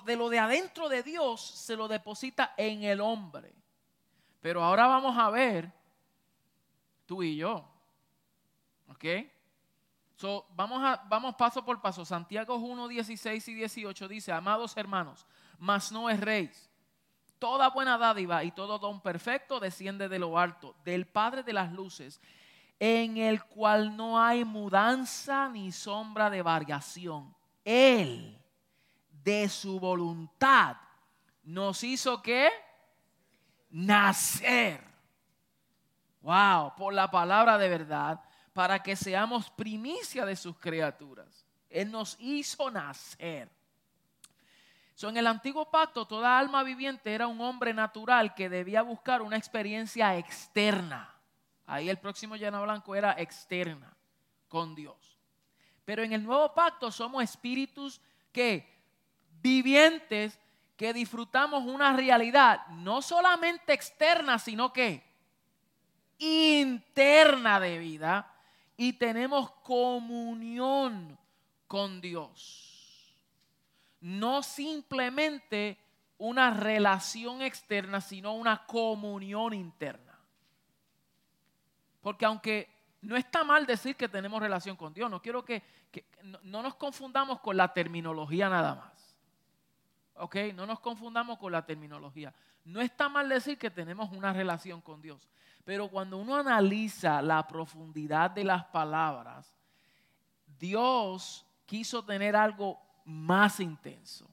[0.05, 3.53] de lo de adentro de Dios se lo deposita en el hombre.
[4.39, 5.71] Pero ahora vamos a ver
[7.05, 7.69] tú y yo.
[8.87, 9.05] ¿Ok?
[10.55, 12.05] vamos, a, vamos paso por paso.
[12.05, 15.25] Santiago 1, 16 y 18 dice, amados hermanos,
[15.59, 16.49] mas no es rey.
[17.39, 21.73] Toda buena dádiva y todo don perfecto desciende de lo alto, del Padre de las
[21.73, 22.21] luces,
[22.79, 27.35] en el cual no hay mudanza ni sombra de variación.
[27.63, 28.39] Él,
[29.23, 30.77] de su voluntad,
[31.43, 32.49] nos hizo que
[33.69, 34.83] nacer.
[36.21, 38.19] Wow, por la palabra de verdad
[38.53, 41.45] para que seamos primicia de sus criaturas.
[41.69, 43.49] Él nos hizo nacer.
[45.01, 49.37] en el antiguo pacto, toda alma viviente era un hombre natural que debía buscar una
[49.37, 51.12] experiencia externa.
[51.65, 53.95] Ahí el próximo lleno blanco era externa
[54.47, 55.19] con Dios.
[55.85, 57.99] Pero en el nuevo pacto somos espíritus
[58.31, 58.67] que
[59.41, 60.39] vivientes
[60.75, 65.03] que disfrutamos una realidad no solamente externa, sino que
[66.17, 68.33] interna de vida
[68.77, 71.17] y tenemos comunión
[71.67, 73.15] con Dios.
[74.01, 75.77] No simplemente
[76.17, 80.12] una relación externa, sino una comunión interna.
[82.03, 82.69] Porque aunque
[83.01, 85.63] no está mal decir que tenemos relación con Dios, no quiero que,
[86.43, 89.15] no, nos confundamos con la terminología nada más.
[90.15, 90.35] ¿Ok?
[90.53, 92.33] No nos confundamos con la terminología.
[92.65, 95.29] No está mal decir que tenemos una relación con Dios.
[95.63, 99.55] Pero cuando uno analiza la profundidad de las palabras,
[100.59, 104.29] Dios quiso tener algo más intenso.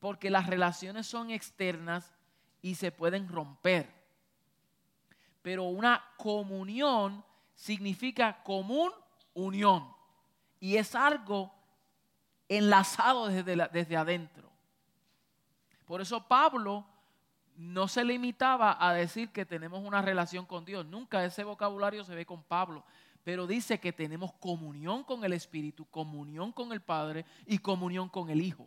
[0.00, 2.14] Porque las relaciones son externas
[2.60, 4.03] y se pueden romper.
[5.44, 7.22] Pero una comunión
[7.54, 8.90] significa común
[9.34, 9.86] unión.
[10.58, 11.52] Y es algo
[12.48, 14.50] enlazado desde, desde adentro.
[15.84, 16.86] Por eso Pablo
[17.56, 20.86] no se limitaba a decir que tenemos una relación con Dios.
[20.86, 22.82] Nunca ese vocabulario se ve con Pablo.
[23.22, 28.30] Pero dice que tenemos comunión con el Espíritu, comunión con el Padre y comunión con
[28.30, 28.66] el Hijo.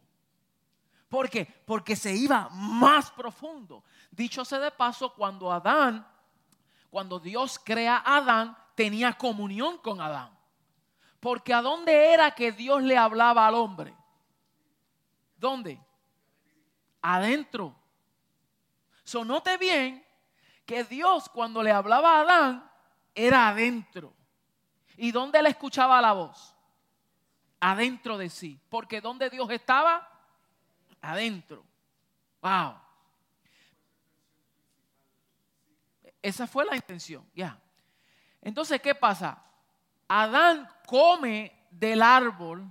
[1.09, 1.47] ¿Por qué?
[1.65, 3.83] Porque se iba más profundo.
[4.11, 6.05] Dicho sea de paso, cuando Adán,
[6.89, 10.37] cuando Dios crea a Adán, tenía comunión con Adán.
[11.19, 13.95] Porque ¿a dónde era que Dios le hablaba al hombre?
[15.35, 15.79] ¿Dónde?
[17.01, 17.75] Adentro.
[19.03, 20.05] Sonote bien
[20.65, 22.71] que Dios cuando le hablaba a Adán
[23.15, 24.13] era adentro.
[24.95, 26.55] ¿Y dónde él escuchaba la voz?
[27.59, 28.59] Adentro de sí.
[28.69, 30.07] Porque ¿dónde Dios estaba?
[31.01, 31.63] Adentro.
[32.41, 32.86] Wow.
[36.21, 37.59] Esa fue la intención, ya.
[38.41, 39.43] Entonces, ¿qué pasa?
[40.07, 42.67] Adán come del árbol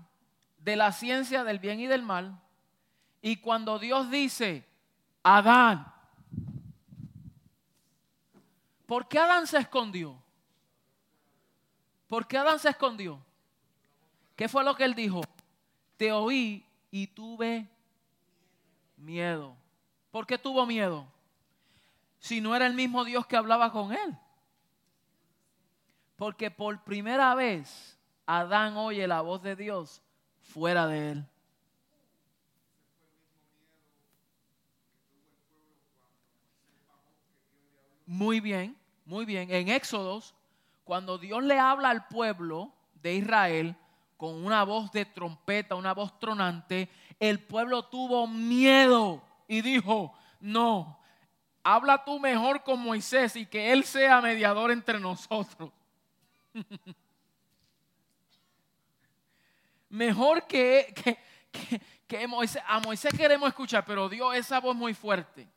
[0.58, 2.40] de la ciencia del bien y del mal.
[3.22, 4.66] Y cuando Dios dice,
[5.22, 5.92] Adán,
[8.86, 10.20] ¿por qué Adán se escondió?
[12.08, 13.20] ¿Por qué Adán se escondió?
[14.34, 15.22] ¿Qué fue lo que él dijo?
[15.96, 17.68] Te oí y tuve
[18.96, 19.56] miedo.
[20.10, 21.06] ¿Por qué tuvo miedo?
[22.18, 24.18] Si no era el mismo Dios que hablaba con él.
[26.16, 30.02] Porque por primera vez Adán oye la voz de Dios
[30.40, 31.26] fuera de él.
[38.06, 39.50] Muy bien, muy bien.
[39.50, 40.34] En Éxodos,
[40.84, 43.76] cuando Dios le habla al pueblo de Israel
[44.16, 50.98] con una voz de trompeta, una voz tronante, el pueblo tuvo miedo y dijo, no,
[51.66, 55.72] habla tú mejor con Moisés y que él sea mediador entre nosotros.
[59.88, 61.18] mejor que,
[62.06, 65.48] que, Moisés, a Moisés queremos escuchar, pero Dios esa voz muy fuerte.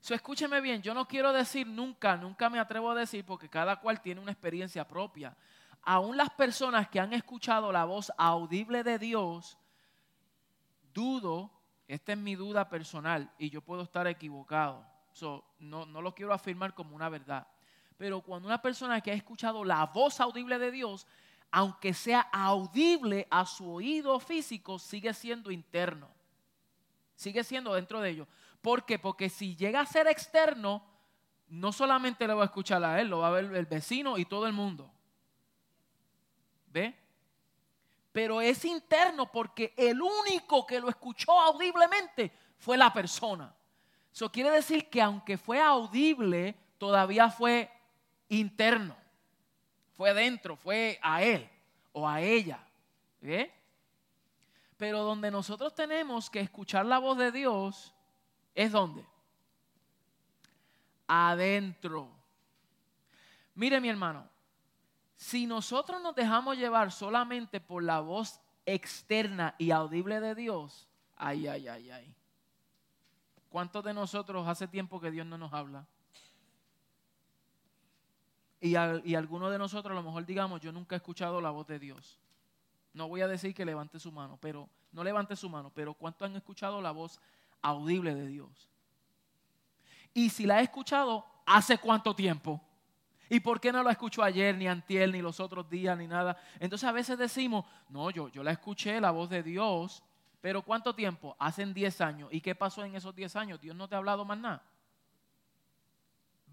[0.00, 3.76] So, escúcheme bien, yo no quiero decir nunca, nunca me atrevo a decir porque cada
[3.76, 5.36] cual tiene una experiencia propia.
[5.82, 9.58] Aún las personas que han escuchado la voz audible de Dios,
[10.94, 11.55] dudo,
[11.88, 14.84] esta es mi duda personal y yo puedo estar equivocado.
[15.60, 17.46] no, lo quiero afirmar como una verdad.
[17.96, 21.06] Pero cuando una persona que ha escuchado la voz audible de Dios,
[21.50, 26.08] aunque sea audible a su oído físico, sigue siendo interno.
[27.14, 28.28] Sigue siendo dentro de ellos.
[28.60, 28.98] ¿Por qué?
[28.98, 30.82] Porque si llega a ser externo,
[31.48, 34.24] no solamente le va a escuchar a él, lo va a ver el vecino y
[34.24, 34.90] todo el mundo.
[36.66, 36.94] ¿Ve?
[38.16, 43.54] Pero es interno porque el único que lo escuchó audiblemente fue la persona.
[44.10, 47.70] Eso quiere decir que aunque fue audible, todavía fue
[48.30, 48.96] interno.
[49.92, 51.46] Fue dentro, fue a él
[51.92, 52.58] o a ella.
[53.20, 53.52] ¿Ve?
[54.78, 57.92] Pero donde nosotros tenemos que escuchar la voz de Dios
[58.54, 59.04] es donde?
[61.06, 62.08] Adentro.
[63.54, 64.26] Mire mi hermano,
[65.16, 71.46] si nosotros nos dejamos llevar solamente por la voz externa y audible de Dios, ay,
[71.46, 72.14] ay, ay, ay.
[73.48, 75.86] ¿Cuántos de nosotros hace tiempo que Dios no nos habla?
[78.60, 81.66] Y, y algunos de nosotros a lo mejor digamos, yo nunca he escuchado la voz
[81.66, 82.18] de Dios.
[82.92, 86.28] No voy a decir que levante su mano, pero no levante su mano, pero ¿cuántos
[86.28, 87.20] han escuchado la voz
[87.62, 88.68] audible de Dios?
[90.12, 92.60] Y si la he escuchado, ¿hace cuánto tiempo?
[93.28, 96.36] ¿Y por qué no la escuchó ayer, ni antier, ni los otros días, ni nada?
[96.60, 100.02] Entonces a veces decimos, no, yo, yo la escuché, la voz de Dios,
[100.40, 101.34] pero ¿cuánto tiempo?
[101.38, 102.28] Hacen 10 años.
[102.32, 103.60] ¿Y qué pasó en esos 10 años?
[103.60, 104.62] Dios no te ha hablado más nada.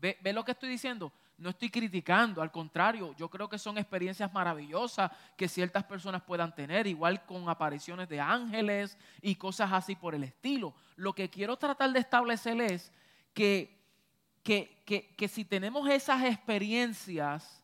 [0.01, 1.11] ¿Ve, ¿Ve, lo que estoy diciendo?
[1.37, 6.53] No estoy criticando, al contrario, yo creo que son experiencias maravillosas que ciertas personas puedan
[6.53, 10.73] tener, igual con apariciones de ángeles y cosas así por el estilo.
[10.95, 12.91] Lo que quiero tratar de establecer es
[13.33, 13.82] que,
[14.43, 17.63] que, que, que si tenemos esas experiencias,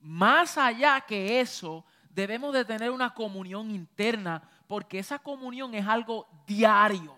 [0.00, 6.28] más allá que eso, debemos de tener una comunión interna, porque esa comunión es algo
[6.46, 7.16] diario.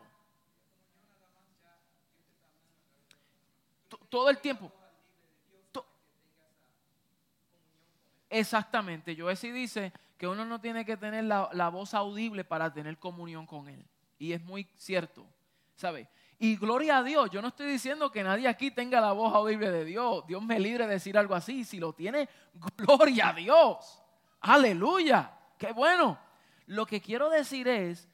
[4.08, 4.70] Todo el tiempo.
[8.28, 12.98] Exactamente, yo sí dice que uno no tiene que tener la, voz audible para tener
[12.98, 13.84] comunión con Él.
[14.18, 15.26] Y es muy cierto,
[15.76, 16.08] ¿sabe?
[16.44, 19.70] Y gloria a Dios, yo no estoy diciendo que nadie aquí tenga la voz audible
[19.70, 20.26] de Dios.
[20.26, 21.62] Dios me libre de decir algo así.
[21.62, 22.28] Si lo tiene,
[22.76, 24.02] gloria a Dios.
[24.40, 25.38] Aleluya.
[25.56, 26.18] Qué bueno.
[26.66, 28.08] Lo que quiero decir es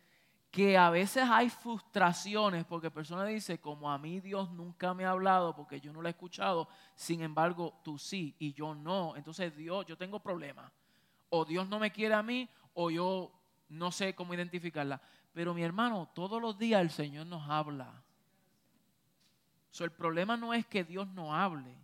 [0.50, 5.12] que a veces hay frustraciones porque personas dicen, como a mí Dios nunca me ha
[5.12, 9.16] hablado porque yo no lo he escuchado, sin embargo tú sí y yo no.
[9.16, 10.70] Entonces Dios, yo tengo problemas.
[11.30, 13.32] O Dios no me quiere a mí o yo
[13.70, 15.00] no sé cómo identificarla.
[15.32, 18.02] Pero mi hermano, todos los días el Señor nos habla.
[19.70, 21.74] So, el problema no es que Dios no hable.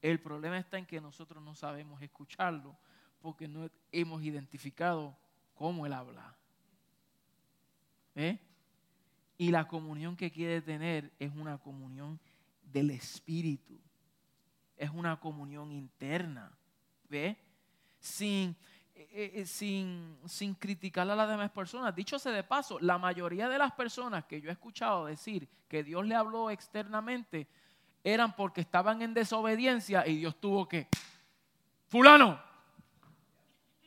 [0.00, 2.76] El problema está en que nosotros no sabemos escucharlo
[3.20, 5.16] porque no hemos identificado
[5.54, 6.36] cómo Él habla.
[8.14, 8.38] ¿Eh?
[9.38, 12.20] Y la comunión que quiere tener es una comunión
[12.64, 13.78] del Espíritu.
[14.76, 16.52] Es una comunión interna.
[17.08, 17.36] ¿Ve?
[17.98, 18.56] Sin,
[19.10, 21.94] eh, eh, sin, sin criticar a las demás personas.
[21.94, 25.82] Dicho sea de paso, la mayoría de las personas que yo he escuchado decir que
[25.82, 27.48] Dios le habló externamente
[28.04, 30.88] eran porque estaban en desobediencia y Dios tuvo que,
[31.88, 32.40] fulano,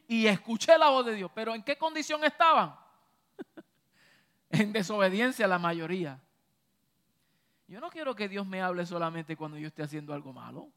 [0.07, 1.32] y escuché la voz de Dios.
[1.34, 2.76] Pero ¿en qué condición estaban?
[4.49, 6.22] en desobediencia la mayoría.
[7.68, 10.70] Yo no quiero que Dios me hable solamente cuando yo esté haciendo algo malo.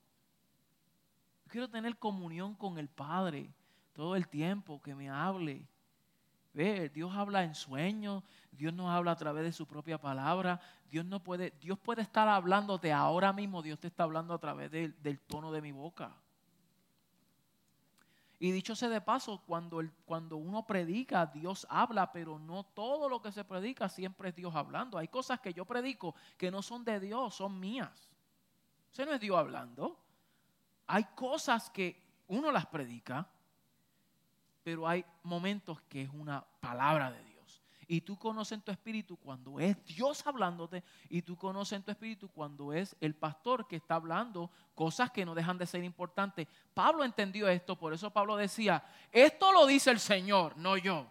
[1.48, 3.52] quiero tener comunión con el Padre
[3.98, 5.66] todo el tiempo, que me hable.
[6.52, 8.22] Ve, Dios habla en sueños,
[8.52, 10.60] Dios nos habla a través de su propia palabra.
[10.88, 14.70] Dios no puede, Dios puede estar hablándote ahora mismo, Dios te está hablando a través
[14.70, 16.14] del tono de mi boca.
[18.38, 23.20] Y dicho sea de paso, cuando, cuando uno predica, Dios habla, pero no todo lo
[23.20, 24.96] que se predica siempre es Dios hablando.
[24.96, 28.12] Hay cosas que yo predico que no son de Dios, son mías.
[28.92, 29.98] Ese no es Dios hablando.
[30.86, 33.28] Hay cosas que uno las predica,
[34.68, 37.62] pero hay momentos que es una palabra de Dios.
[37.86, 41.90] Y tú conoces en tu espíritu cuando es Dios hablándote y tú conoces en tu
[41.90, 46.46] espíritu cuando es el pastor que está hablando cosas que no dejan de ser importantes.
[46.74, 51.10] Pablo entendió esto, por eso Pablo decía, esto lo dice el Señor, no yo.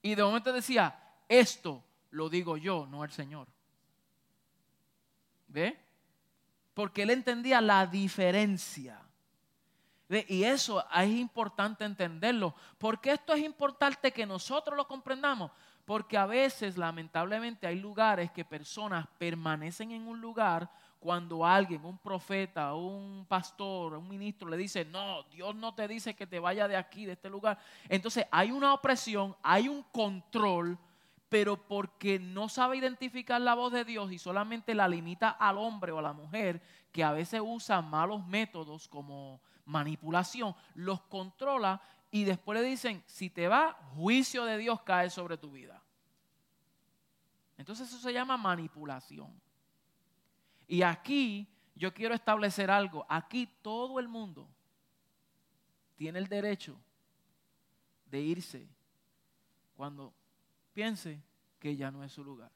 [0.00, 0.96] Y de momento decía,
[1.28, 3.48] esto lo digo yo, no el Señor.
[5.48, 5.76] ¿Ve?
[6.74, 9.02] Porque él entendía la diferencia.
[10.28, 12.54] Y eso es importante entenderlo.
[12.78, 15.50] ¿Por qué esto es importante que nosotros lo comprendamos?
[15.84, 20.70] Porque a veces, lamentablemente, hay lugares que personas permanecen en un lugar
[21.02, 26.14] cuando alguien, un profeta, un pastor, un ministro le dice, no, Dios no te dice
[26.14, 27.58] que te vaya de aquí, de este lugar.
[27.88, 30.78] Entonces hay una opresión, hay un control,
[31.28, 35.90] pero porque no sabe identificar la voz de Dios y solamente la limita al hombre
[35.90, 42.24] o a la mujer, que a veces usa malos métodos como manipulación, los controla y
[42.24, 45.82] después le dicen, si te va, juicio de Dios cae sobre tu vida.
[47.56, 49.32] Entonces eso se llama manipulación.
[50.66, 53.06] Y aquí yo quiero establecer algo.
[53.08, 54.48] Aquí todo el mundo
[55.96, 56.78] tiene el derecho
[58.06, 58.68] de irse
[59.74, 60.12] cuando
[60.74, 61.22] piense
[61.58, 62.50] que ya no es su lugar.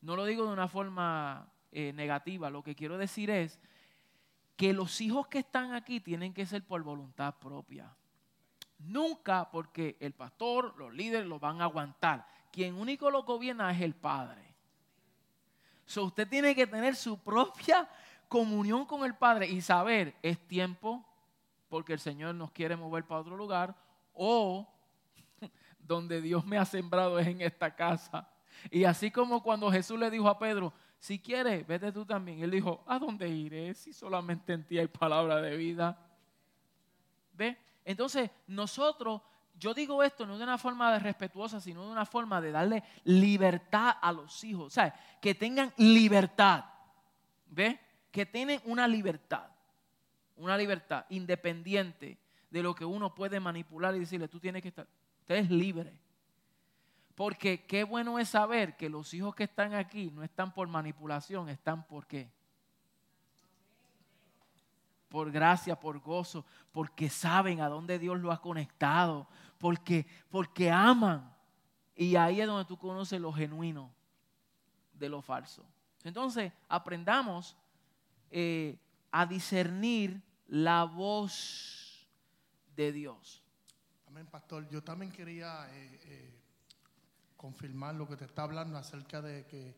[0.00, 3.58] No lo digo de una forma eh, negativa, lo que quiero decir es
[4.56, 7.94] que los hijos que están aquí tienen que ser por voluntad propia.
[8.78, 12.26] Nunca porque el pastor, los líderes lo van a aguantar.
[12.50, 14.42] Quien único lo gobierna es el Padre.
[15.86, 17.88] So, usted tiene que tener su propia
[18.28, 21.04] comunión con el Padre y saber, es tiempo
[21.68, 23.74] porque el Señor nos quiere mover para otro lugar
[24.14, 24.68] o
[25.78, 28.28] donde Dios me ha sembrado es en esta casa.
[28.70, 30.72] Y así como cuando Jesús le dijo a Pedro,
[31.02, 32.44] si quieres, vete tú también.
[32.44, 35.98] Él dijo, ¿a dónde iré si solamente en ti hay palabra de vida?
[37.32, 37.58] ¿Ve?
[37.84, 39.20] Entonces, nosotros,
[39.58, 42.84] yo digo esto no de una forma de respetuosa, sino de una forma de darle
[43.02, 44.66] libertad a los hijos.
[44.68, 46.66] O sea, que tengan libertad.
[47.46, 47.80] ¿Ve?
[48.12, 49.48] Que tienen una libertad.
[50.36, 52.16] Una libertad independiente
[52.48, 54.86] de lo que uno puede manipular y decirle, tú tienes que estar.
[55.18, 55.98] Usted es libre.
[57.22, 61.48] Porque qué bueno es saber que los hijos que están aquí no están por manipulación,
[61.48, 62.28] están por qué
[65.08, 71.32] por gracia, por gozo, porque saben a dónde Dios lo ha conectado, porque, porque aman.
[71.94, 73.94] Y ahí es donde tú conoces lo genuino
[74.94, 75.64] de lo falso.
[76.02, 77.56] Entonces, aprendamos
[78.32, 78.80] eh,
[79.12, 82.04] a discernir la voz
[82.74, 83.44] de Dios.
[84.08, 84.68] Amén, pastor.
[84.68, 86.41] Yo también quería eh, eh,
[87.42, 89.76] confirmar lo que te está hablando acerca de que,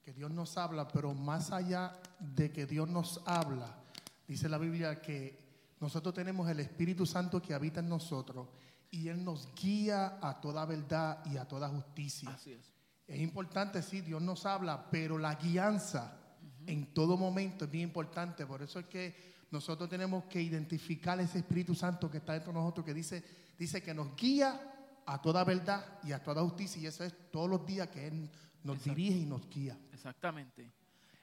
[0.00, 3.84] que Dios nos habla, pero más allá de que Dios nos habla,
[4.26, 5.38] Dice la Biblia que
[5.80, 8.48] nosotros tenemos el Espíritu Santo que habita en nosotros
[8.90, 12.30] y Él nos guía a toda verdad y a toda justicia.
[12.30, 12.72] Así es.
[13.06, 16.18] Es importante, sí, Dios nos habla, pero la guianza
[16.66, 18.46] en todo momento es bien importante.
[18.46, 22.58] Por eso es que nosotros tenemos que identificar ese Espíritu Santo que está dentro de
[22.58, 23.22] nosotros, que dice,
[23.58, 24.73] dice que nos guía
[25.06, 26.80] a toda verdad y a toda justicia.
[26.82, 28.30] Y eso es todos los días que Él
[28.62, 29.78] nos dirige y nos guía.
[29.92, 30.72] Exactamente.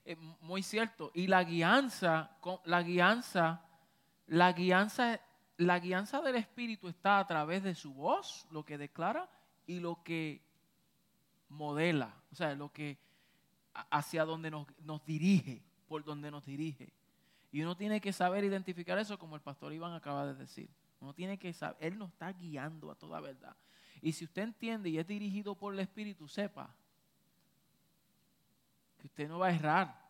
[0.06, 1.12] Eh, muy cierto.
[1.14, 3.62] Y la guianza, la guianza,
[4.28, 5.20] la guianza,
[5.58, 9.30] la guianza del Espíritu está a través de su voz, lo que declara
[9.68, 10.42] y lo que
[11.50, 12.98] modela, o sea, lo que
[13.90, 16.94] hacia donde nos, nos dirige, por donde nos dirige.
[17.52, 20.70] Y uno tiene que saber identificar eso como el pastor Iván acaba de decir.
[21.02, 23.56] Uno tiene que saber, Él nos está guiando a toda verdad.
[24.02, 26.74] Y si usted entiende y es dirigido por el Espíritu, sepa
[29.00, 30.10] que usted no va a errar.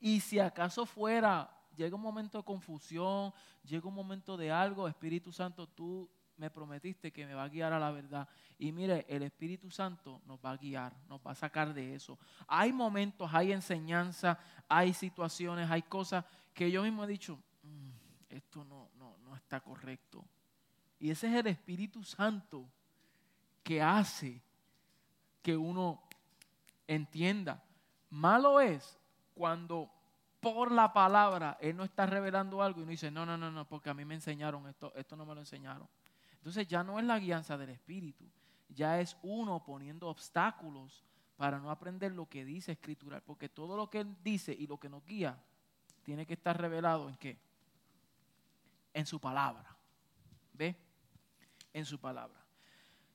[0.00, 3.32] Y si acaso fuera, llega un momento de confusión,
[3.64, 7.72] llega un momento de algo, Espíritu Santo, tú me prometiste que me va a guiar
[7.72, 8.28] a la verdad.
[8.56, 12.16] Y mire, el Espíritu Santo nos va a guiar, nos va a sacar de eso.
[12.46, 14.38] Hay momentos, hay enseñanza,
[14.68, 16.24] hay situaciones, hay cosas
[16.54, 17.90] que yo mismo he dicho, mm,
[18.28, 18.88] esto no
[19.38, 20.24] está correcto.
[21.00, 22.68] Y ese es el Espíritu Santo
[23.62, 24.42] que hace
[25.42, 26.02] que uno
[26.86, 27.62] entienda.
[28.10, 28.98] Malo es
[29.34, 29.90] cuando
[30.40, 33.66] por la palabra Él no está revelando algo y uno dice, no, no, no, no,
[33.66, 35.88] porque a mí me enseñaron esto, esto no me lo enseñaron.
[36.32, 38.24] Entonces ya no es la guianza del Espíritu,
[38.68, 41.04] ya es uno poniendo obstáculos
[41.36, 44.78] para no aprender lo que dice escritural, porque todo lo que Él dice y lo
[44.78, 45.38] que nos guía
[46.02, 47.38] tiene que estar revelado en qué?
[48.98, 49.76] En su palabra.
[50.54, 50.74] ¿Ve?
[51.72, 52.44] En su palabra.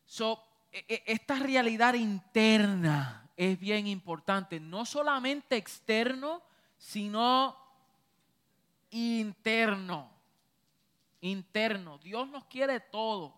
[0.05, 6.41] So, e, e, esta realidad interna es bien importante, no solamente externo,
[6.77, 7.57] sino
[8.91, 10.09] interno.
[11.19, 11.97] Interno.
[11.97, 13.37] Dios nos quiere todo.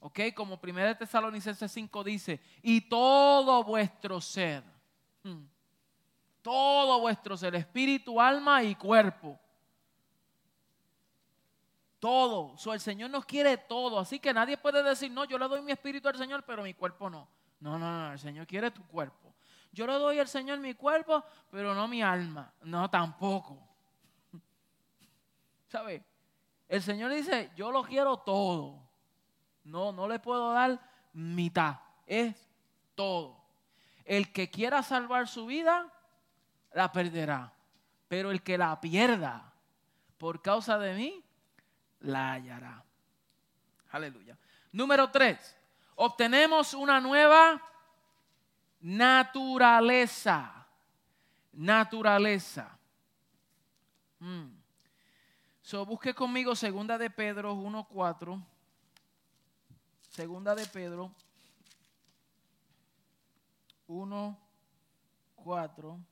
[0.00, 0.20] ¿Ok?
[0.34, 4.64] Como 1 Tesalonicenses 5 dice, y todo vuestro ser,
[5.22, 5.44] hmm,
[6.40, 9.38] todo vuestro ser, espíritu, alma y cuerpo.
[12.02, 12.56] Todo.
[12.72, 14.00] el Señor nos quiere todo.
[14.00, 16.74] Así que nadie puede decir, no, yo le doy mi espíritu al Señor, pero mi
[16.74, 17.28] cuerpo no.
[17.60, 19.32] No, no, no, el Señor quiere tu cuerpo.
[19.70, 22.52] Yo le doy al Señor mi cuerpo, pero no mi alma.
[22.62, 23.56] No, tampoco.
[25.68, 26.02] ¿Sabe?
[26.68, 28.82] El Señor dice, yo lo quiero todo.
[29.62, 30.80] No, no le puedo dar
[31.12, 31.76] mitad.
[32.04, 32.34] Es
[32.96, 33.40] todo.
[34.04, 35.86] El que quiera salvar su vida,
[36.72, 37.52] la perderá.
[38.08, 39.52] Pero el que la pierda
[40.18, 41.24] por causa de mí,
[42.02, 42.84] la hallará.
[43.90, 44.38] Aleluya.
[44.72, 45.56] Número tres,
[45.96, 47.62] obtenemos una nueva
[48.80, 50.66] naturaleza.
[51.52, 52.78] Naturaleza.
[54.18, 54.48] Mm.
[55.60, 58.42] So, busque conmigo segunda de Pedro 1.4.
[60.08, 61.14] Segunda de Pedro
[63.86, 66.04] 1.4.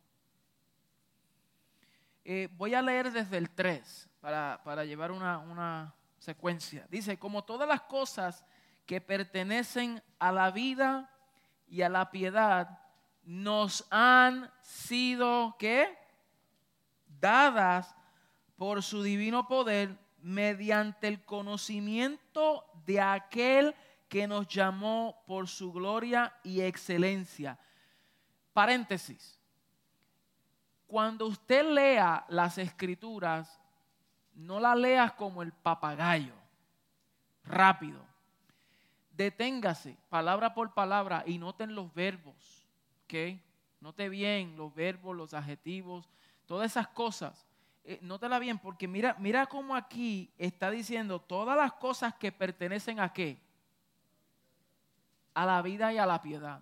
[2.24, 6.86] Eh, voy a leer desde el 3 para, llevar una, secuencia.
[6.90, 8.44] Dice, como todas las cosas
[8.84, 11.10] que pertenecen a la vida
[11.66, 12.78] y a la piedad
[13.22, 15.96] nos han sido, ¿qué?
[17.20, 17.94] Dadas
[18.56, 23.74] por su divino poder mediante el conocimiento de aquel
[24.08, 27.58] que nos llamó por su gloria y excelencia.
[28.52, 29.38] Paréntesis.
[30.86, 33.59] Cuando usted lea las escrituras,
[34.34, 36.34] no la leas como el papagayo,
[37.44, 38.00] rápido.
[39.12, 42.66] Deténgase palabra por palabra y noten los verbos,
[43.04, 43.38] ¿ok?
[43.80, 46.08] Note bien los verbos, los adjetivos,
[46.46, 47.46] todas esas cosas.
[47.84, 53.00] Eh, nótela bien porque mira, mira cómo aquí está diciendo todas las cosas que pertenecen
[53.00, 53.38] a qué?
[55.34, 56.60] A la vida y a la piedad.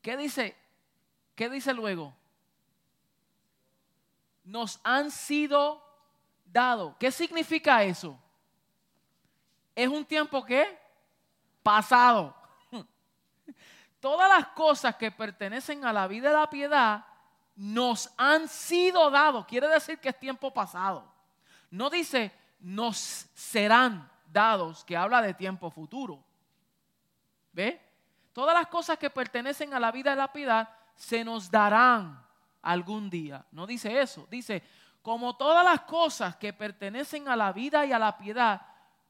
[0.00, 0.56] ¿Qué dice?
[1.34, 2.14] ¿Qué dice luego?
[4.48, 5.84] Nos han sido
[6.46, 6.94] dados.
[6.98, 8.18] ¿Qué significa eso?
[9.74, 10.78] Es un tiempo que
[11.62, 12.34] pasado.
[14.00, 17.04] Todas las cosas que pertenecen a la vida y la piedad
[17.56, 19.44] nos han sido dados.
[19.44, 21.12] Quiere decir que es tiempo pasado.
[21.70, 22.96] No dice nos
[23.34, 26.24] serán dados, que habla de tiempo futuro.
[27.52, 27.80] ¿Ve?
[28.32, 32.27] Todas las cosas que pertenecen a la vida y la piedad se nos darán
[32.68, 33.44] algún día.
[33.52, 34.62] No dice eso, dice,
[35.00, 38.60] como todas las cosas que pertenecen a la vida y a la piedad,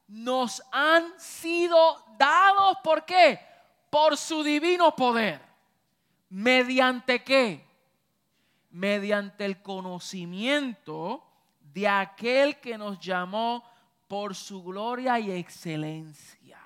[0.06, 1.76] nos han sido
[2.16, 3.40] dados, ¿por qué?
[3.90, 5.40] Por su divino poder.
[6.30, 7.66] ¿Mediante qué?
[8.70, 11.24] Mediante el conocimiento
[11.60, 13.64] de aquel que nos llamó
[14.06, 16.60] por su gloria y excelencia.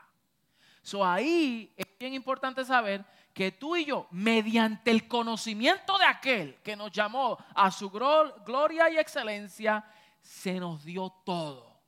[0.83, 6.57] So ahí es bien importante saber que tú y yo, mediante el conocimiento de aquel
[6.63, 9.85] que nos llamó a su gloria y excelencia,
[10.21, 11.81] se nos dio todo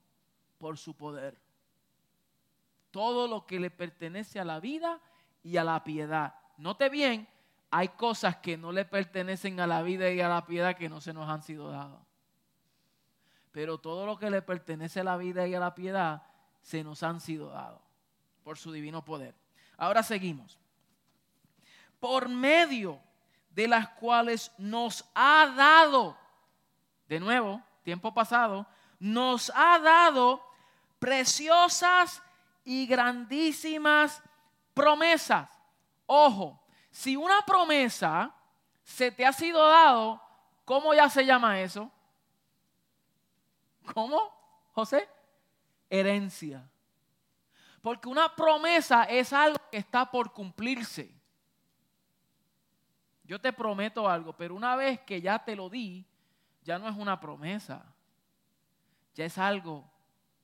[0.58, 1.38] por su poder.
[2.90, 5.00] Todo lo que le pertenece a la vida
[5.42, 6.34] y a la piedad.
[6.56, 7.28] Note bien,
[7.70, 11.00] hay cosas que no le pertenecen a la vida y a la piedad que no
[11.00, 12.00] se nos han sido dadas.
[13.50, 16.22] Pero todo lo que le pertenece a la vida y a la piedad
[16.62, 17.82] se nos han sido dados
[18.42, 19.34] por su divino poder.
[19.76, 20.58] Ahora seguimos
[22.00, 23.00] por medio
[23.50, 26.16] de las cuales nos ha dado,
[27.08, 28.66] de nuevo, tiempo pasado,
[28.98, 30.42] nos ha dado
[30.98, 32.22] preciosas
[32.64, 34.22] y grandísimas
[34.72, 35.48] promesas.
[36.06, 38.34] Ojo, si una promesa
[38.82, 40.20] se te ha sido dado,
[40.64, 41.90] ¿cómo ya se llama eso?
[43.92, 44.32] ¿Cómo,
[44.72, 45.08] José?
[45.90, 46.68] Herencia.
[47.82, 51.14] Porque una promesa es algo que está por cumplirse.
[53.24, 56.04] Yo te prometo algo, pero una vez que ya te lo di,
[56.62, 57.84] ya no es una promesa,
[59.14, 59.90] ya es algo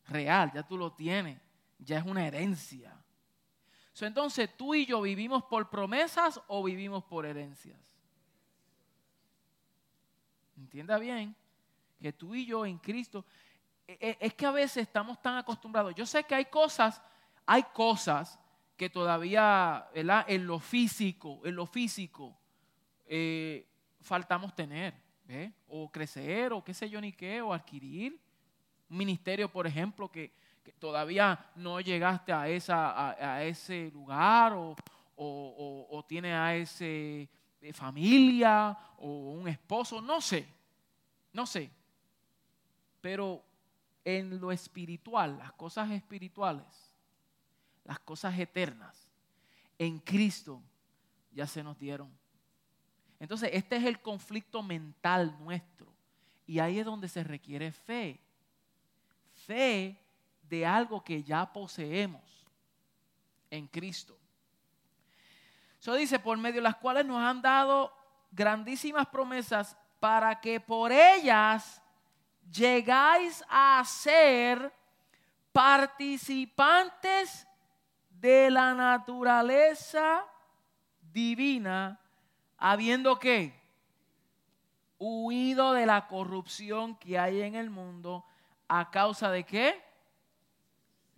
[0.06, 1.40] real, ya tú lo tienes,
[1.78, 2.96] ya es una herencia.
[4.00, 7.78] entonces, ¿tú y yo vivimos por promesas o vivimos por herencias?
[10.56, 11.36] Entienda bien
[12.00, 13.26] que tú y yo en Cristo,
[13.86, 15.94] e, e, es que a veces estamos tan acostumbrados.
[15.94, 17.02] Yo sé que hay cosas,
[17.44, 18.38] hay cosas
[18.76, 22.39] que todavía, En lo físico, en lo físico,
[23.12, 23.66] eh,
[24.00, 24.94] faltamos tener,
[25.66, 28.20] O crecer, o qué sé yo ni qué, o adquirir.
[28.88, 30.32] Un ministerio, por ejemplo, que,
[30.78, 34.76] todavía no llegaste a, esa, a, ese lugar, o,
[35.16, 37.28] o, o, tiene a ese
[37.60, 40.46] eh, familia, o un esposo, no sé,
[41.32, 41.68] no sé.
[43.00, 43.42] Pero
[44.04, 46.94] en lo espiritual, las cosas espirituales,
[47.84, 49.08] las cosas eternas,
[49.78, 50.62] en Cristo
[51.32, 52.19] ya se nos dieron.
[53.20, 55.86] Entonces, este es el conflicto mental nuestro.
[56.46, 58.18] Y ahí es donde se requiere fe.
[59.46, 59.96] Fe
[60.42, 62.44] de algo que ya poseemos
[63.50, 64.18] en Cristo.
[65.78, 67.94] Eso dice, por medio de las cuales nos han dado
[68.32, 71.82] grandísimas promesas para que por ellas
[72.50, 74.72] llegáis a ser
[75.52, 77.46] participantes
[78.08, 80.24] de la naturaleza
[81.00, 81.98] divina,
[82.60, 83.58] habiendo que
[84.98, 88.24] huido de la corrupción que hay en el mundo
[88.68, 89.82] a causa de qué?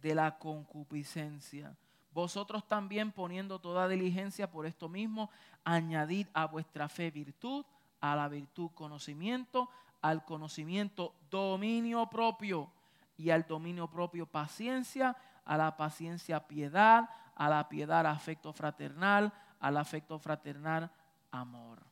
[0.00, 1.76] De la concupiscencia.
[2.12, 5.30] Vosotros también poniendo toda diligencia por esto mismo,
[5.64, 7.64] añadid a vuestra fe virtud,
[8.00, 9.68] a la virtud conocimiento,
[10.00, 12.70] al conocimiento dominio propio
[13.16, 19.76] y al dominio propio paciencia, a la paciencia piedad, a la piedad afecto fraternal, al
[19.76, 20.90] afecto fraternal
[21.32, 21.82] amor.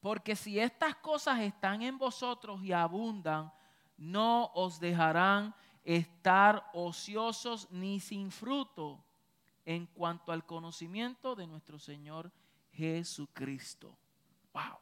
[0.00, 3.52] Porque si estas cosas están en vosotros y abundan,
[3.96, 9.02] no os dejarán estar ociosos ni sin fruto
[9.64, 12.30] en cuanto al conocimiento de nuestro Señor
[12.72, 13.96] Jesucristo.
[14.52, 14.78] Wow.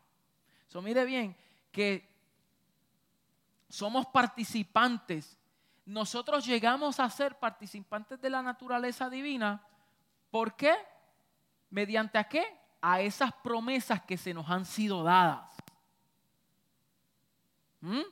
[0.69, 1.37] So, mire bien
[1.71, 2.13] que
[3.69, 5.39] somos participantes.
[5.87, 9.67] Nosotros llegamos a ser participantes de la naturaleza divina.
[10.31, 10.75] ¿Por qué?
[11.71, 12.64] ¿Mediante a qué?
[12.87, 15.51] A esas promesas que se nos han sido dadas.
[17.81, 18.03] ¿Mm?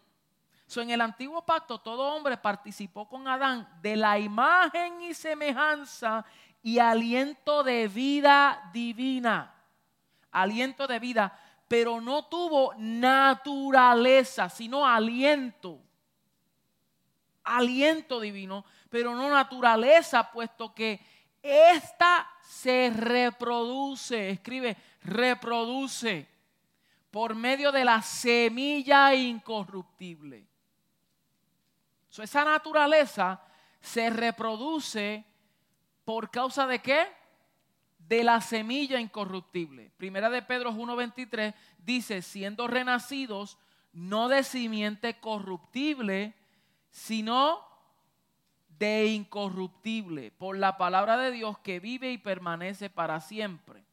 [0.75, 6.25] en el antiguo pacto todo hombre participó con Adán de la imagen y semejanza
[6.63, 9.53] y aliento de vida divina.
[10.31, 11.39] Aliento de vida
[11.73, 15.81] pero no tuvo naturaleza, sino aliento.
[17.45, 21.01] Aliento divino, pero no naturaleza, puesto que
[21.43, 26.29] esta se reproduce, escribe, reproduce
[27.11, 30.47] por medio de la semilla incorruptible.
[32.19, 33.43] esa naturaleza
[33.81, 35.25] se reproduce
[36.05, 37.23] por causa de qué?
[38.09, 39.91] de la semilla incorruptible.
[39.97, 43.59] Primera de Pedro 1.23 dice, siendo renacidos
[43.93, 46.35] no de simiente corruptible,
[46.91, 47.61] sino
[48.83, 53.85] de incorruptible, por la palabra de Dios que vive y permanece para siempre.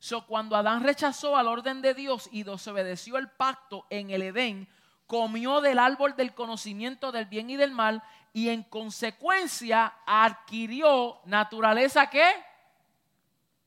[0.00, 4.68] So, cuando Adán rechazó al orden de Dios y desobedeció el pacto en el Edén,
[5.06, 12.10] comió del árbol del conocimiento del bien y del mal y en consecuencia adquirió naturaleza
[12.10, 12.24] que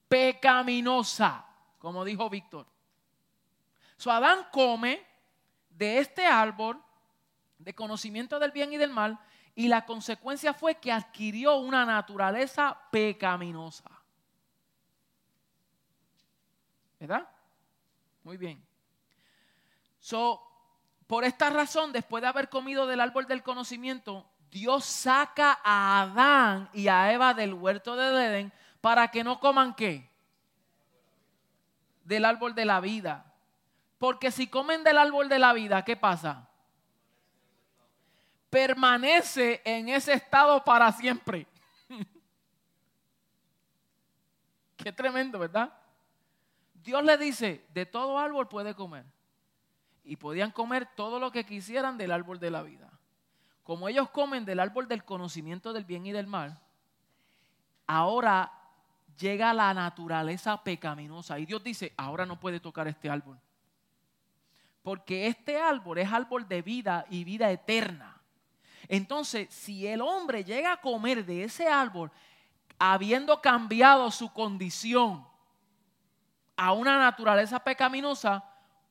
[0.10, 1.46] pecaminosa,
[1.80, 2.68] como dijo Víctor.
[3.96, 5.02] So Adán come
[5.70, 6.84] de este árbol
[7.60, 9.18] de conocimiento del bien y del mal
[9.56, 13.90] y la consecuencia fue que adquirió una naturaleza pecaminosa.
[17.00, 17.28] ¿Verdad?
[18.24, 18.64] Muy bien.
[20.00, 20.42] So,
[21.08, 26.70] por esta razón, después de haber comido del árbol del conocimiento, Dios saca a Adán
[26.74, 30.10] y a Eva del huerto de Edén para que no coman qué?
[32.04, 33.34] Del árbol de la vida.
[33.98, 36.50] Porque si comen del árbol de la vida, ¿qué pasa?
[38.56, 41.46] Permanece en ese estado para siempre.
[44.78, 45.74] Qué tremendo, ¿verdad?
[46.74, 49.04] Dios le dice, de todo árbol puede comer.
[50.06, 52.90] Y podían comer todo lo que quisieran del árbol de la vida.
[53.62, 56.58] Como ellos comen del árbol del conocimiento del bien y del mal,
[57.86, 58.54] ahora
[59.20, 61.40] llega la naturaleza pecaminosa.
[61.40, 63.38] Y Dios dice, ahora no puede tocar este árbol.
[64.82, 68.15] Porque este árbol es árbol de vida y vida eterna.
[68.88, 72.12] Entonces, si el hombre llega a comer de ese árbol,
[72.78, 75.26] habiendo cambiado su condición
[76.56, 78.44] a una naturaleza pecaminosa,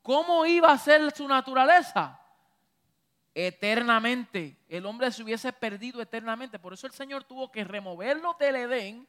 [0.02, 2.20] ¿cómo iba a ser su naturaleza?
[3.34, 4.56] eternamente.
[4.68, 6.58] El hombre se hubiese perdido eternamente.
[6.58, 9.08] Por eso el Señor tuvo que removerlo del Edén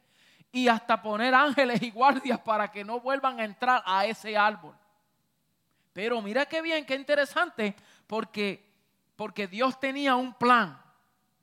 [0.50, 4.74] y hasta poner ángeles y guardias para que no vuelvan a entrar a ese árbol.
[5.92, 7.74] Pero mira qué bien, qué interesante,
[8.06, 8.65] porque,
[9.16, 10.80] porque Dios tenía un plan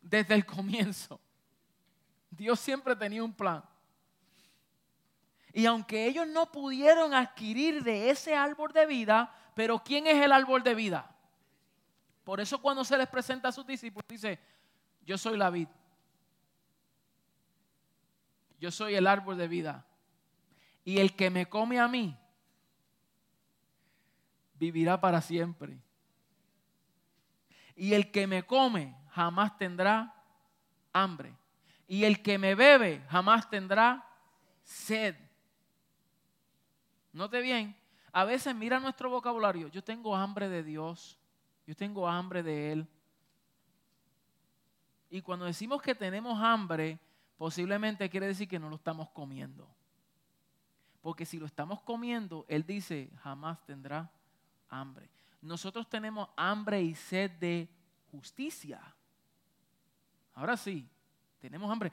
[0.02, 1.20] desde el comienzo.
[2.30, 3.64] Dios siempre tenía un plan.
[5.52, 10.32] Y aunque ellos no pudieron adquirir de ese árbol de vida, pero ¿quién es el
[10.32, 11.16] árbol de vida?
[12.24, 14.40] Por eso cuando se les presenta a sus discípulos dice,
[15.06, 15.68] yo soy la vid.
[18.60, 19.86] Yo soy el árbol de vida.
[20.86, 22.18] Y el que me come a mí,
[24.56, 25.78] vivirá para siempre.
[27.76, 30.14] Y el que me come jamás tendrá
[30.92, 31.36] hambre.
[31.88, 34.08] Y el que me bebe jamás tendrá
[34.64, 35.16] sed.
[37.12, 37.76] Note bien,
[38.12, 41.20] a veces mira nuestro vocabulario, yo tengo hambre de Dios,
[41.68, 42.88] yo tengo hambre de Él.
[45.10, 47.00] Y cuando decimos que tenemos hambre,
[47.38, 49.68] posiblemente quiere decir que no lo estamos comiendo.
[51.02, 54.10] Porque si lo estamos comiendo, Él dice, jamás tendrá
[54.70, 55.10] hambre.
[55.44, 57.70] Nosotros tenemos hambre y sed de
[58.10, 58.82] justicia.
[60.34, 60.88] Ahora sí,
[61.40, 61.92] tenemos hambre.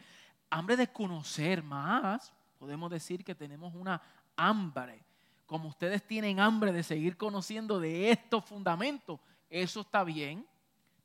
[0.49, 2.33] Hambre de conocer más.
[2.59, 4.01] Podemos decir que tenemos una
[4.37, 5.05] hambre.
[5.47, 10.47] Como ustedes tienen hambre de seguir conociendo de estos fundamentos, eso está bien.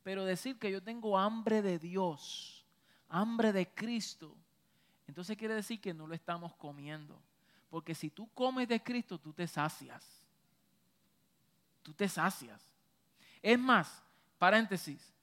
[0.03, 2.63] Pero decir que yo tengo hambre de Dios,
[3.09, 4.37] hambre de Cristo,
[5.07, 7.19] entonces quiere decir que no lo estamos comiendo.
[7.71, 10.24] Porque si tú comes de Cristo, tú te sacias.
[11.85, 12.67] Tú te sacias.
[13.43, 14.03] Es más,
[14.39, 15.13] paréntesis,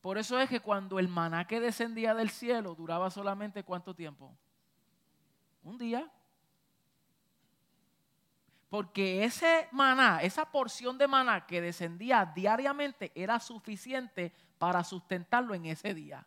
[0.00, 4.36] por eso es que cuando el maná que descendía del cielo duraba solamente cuánto tiempo?
[5.62, 6.10] Un día.
[8.68, 15.66] Porque ese maná, esa porción de maná que descendía diariamente era suficiente para sustentarlo en
[15.66, 16.26] ese día.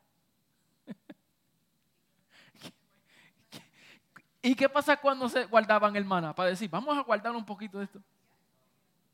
[4.41, 6.33] ¿Y qué pasa cuando se guardaban el maná?
[6.33, 8.01] Para decir, vamos a guardar un poquito de esto.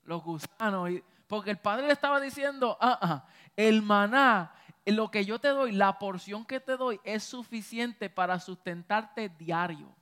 [0.07, 0.89] Los gusanos.
[1.27, 4.53] Porque el padre le estaba diciendo, ah, ah, el maná,
[4.85, 9.93] lo que yo te doy, la porción que te doy es suficiente para sustentarte diario.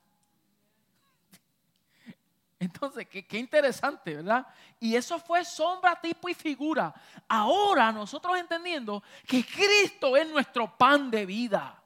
[2.59, 4.45] Entonces, qué, qué, interesante, ¿verdad?
[4.79, 6.93] Y eso fue sombra, tipo y figura.
[7.27, 11.81] Ahora nosotros entendiendo que Cristo es nuestro pan de vida.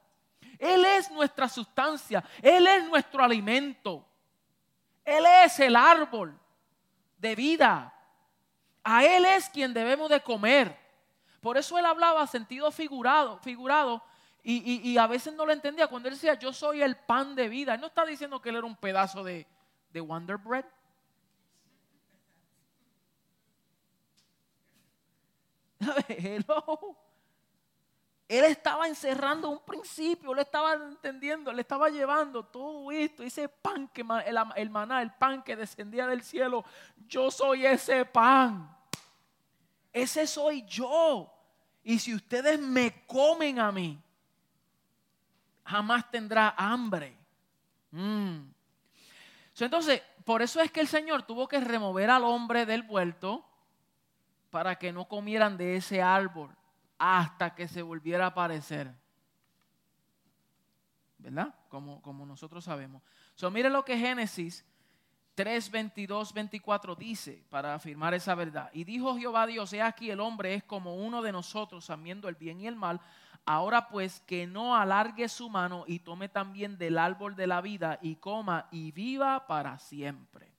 [0.58, 2.22] Él es nuestra sustancia.
[2.42, 4.06] Él es nuestro alimento.
[5.02, 6.38] Él es el árbol
[7.16, 7.94] de vida.
[8.82, 10.78] A Él es quien debemos de comer.
[11.40, 14.02] Por eso Él hablaba sentido figurado, figurado
[14.42, 15.86] y, a veces no lo entendía.
[15.86, 18.56] Cuando Él decía, yo soy el pan de vida, Él no está diciendo que Él
[18.56, 19.46] era un pedazo de,
[19.92, 20.64] de Wonder Bread.
[26.08, 26.96] Hello.
[28.30, 33.88] Él estaba encerrando un principio, él estaba entendiendo, le estaba llevando todo esto, ese pan
[33.88, 34.06] que
[34.54, 36.64] el maná, el pan que descendía del cielo.
[37.08, 38.72] Yo soy ese pan.
[39.92, 41.28] Ese soy yo.
[41.82, 44.00] Y si ustedes me comen a mí,
[45.64, 47.18] jamás tendrá hambre.
[47.90, 48.42] Mm.
[49.58, 53.44] Entonces, por eso es que el Señor tuvo que remover al hombre del vuelto
[54.50, 56.56] para que no comieran de ese árbol
[57.00, 58.94] hasta que se volviera a aparecer.
[61.16, 61.54] ¿Verdad?
[61.70, 63.02] Como, como nosotros sabemos.
[63.34, 64.66] So, mire lo que Génesis
[65.34, 68.70] 3, 22, 24 dice para afirmar esa verdad.
[68.74, 72.34] Y dijo Jehová Dios, he aquí el hombre es como uno de nosotros, sabiendo el
[72.34, 73.00] bien y el mal.
[73.46, 77.98] Ahora pues que no alargue su mano y tome también del árbol de la vida
[78.02, 80.52] y coma y viva para siempre.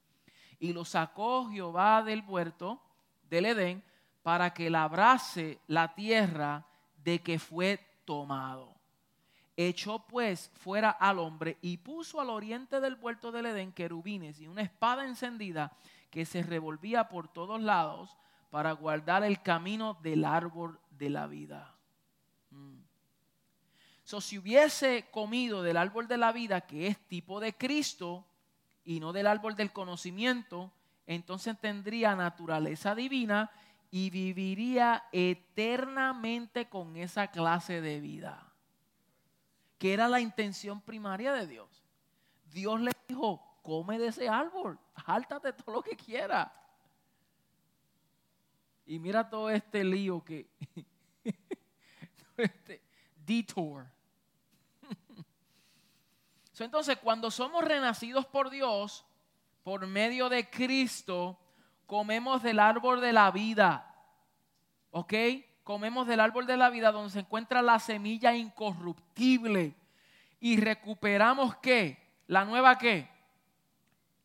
[0.57, 2.81] Y lo sacó Jehová del huerto
[3.29, 3.90] del Edén
[4.23, 6.65] para que labrase la tierra
[7.03, 8.75] de que fue tomado.
[9.57, 14.47] Echó pues fuera al hombre y puso al oriente del puerto del Edén querubines y
[14.47, 15.75] una espada encendida
[16.09, 18.17] que se revolvía por todos lados
[18.49, 21.75] para guardar el camino del árbol de la vida.
[22.49, 22.79] Mm.
[24.03, 28.25] si hubiese comido del árbol de la vida, que es tipo de Cristo,
[28.83, 30.71] y no del árbol del conocimiento,
[31.05, 33.51] entonces tendría naturaleza divina
[33.91, 38.51] y viviría eternamente con esa clase de vida,
[39.77, 41.83] que era la intención primaria de Dios.
[42.45, 46.49] Dios le dijo, come de ese árbol, jáltate todo lo que quieras.
[48.85, 50.49] Y mira todo este lío que,
[52.37, 52.81] este
[53.25, 53.85] detour.
[56.59, 59.03] Entonces, cuando somos renacidos por Dios,
[59.63, 61.39] por medio de Cristo,
[61.91, 63.93] comemos del árbol de la vida.
[64.91, 65.13] ¿Ok?
[65.65, 69.75] comemos del árbol de la vida donde se encuentra la semilla incorruptible
[70.39, 71.97] y recuperamos qué?
[72.27, 73.09] La nueva qué?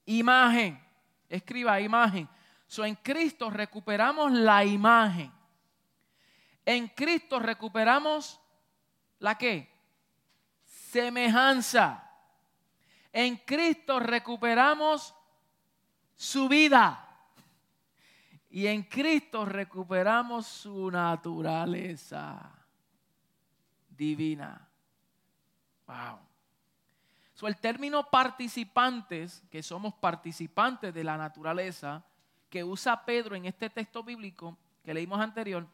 [0.04, 0.80] Imagen.
[1.28, 2.28] Escriba imagen.
[2.68, 5.32] So, en Cristo recuperamos la imagen.
[6.64, 8.40] En Cristo recuperamos
[9.18, 9.68] la qué?
[10.64, 12.08] Semejanza.
[13.12, 15.12] En Cristo recuperamos
[16.14, 17.05] su vida.
[18.57, 22.50] Y en Cristo recuperamos su naturaleza
[23.90, 24.66] divina.
[25.86, 26.20] Wow.
[27.34, 32.02] So, el término participantes, que somos participantes de la naturaleza,
[32.48, 35.66] que usa Pedro en este texto bíblico que leímos anterior,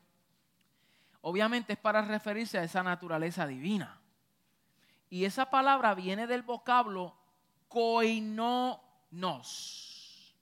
[1.20, 4.00] obviamente es para referirse a esa naturaleza divina.
[5.08, 7.14] Y esa palabra viene del vocablo
[7.68, 8.74] koinonos,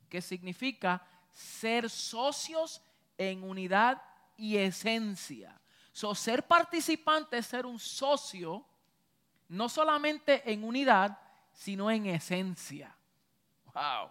[0.09, 2.83] que significa ser socios
[3.17, 4.03] en unidad
[4.37, 5.61] y esencia.
[5.93, 8.65] So, ser participante es ser un socio,
[9.49, 11.19] no solamente en unidad,
[11.53, 12.97] sino en esencia.
[13.75, 14.11] Wow,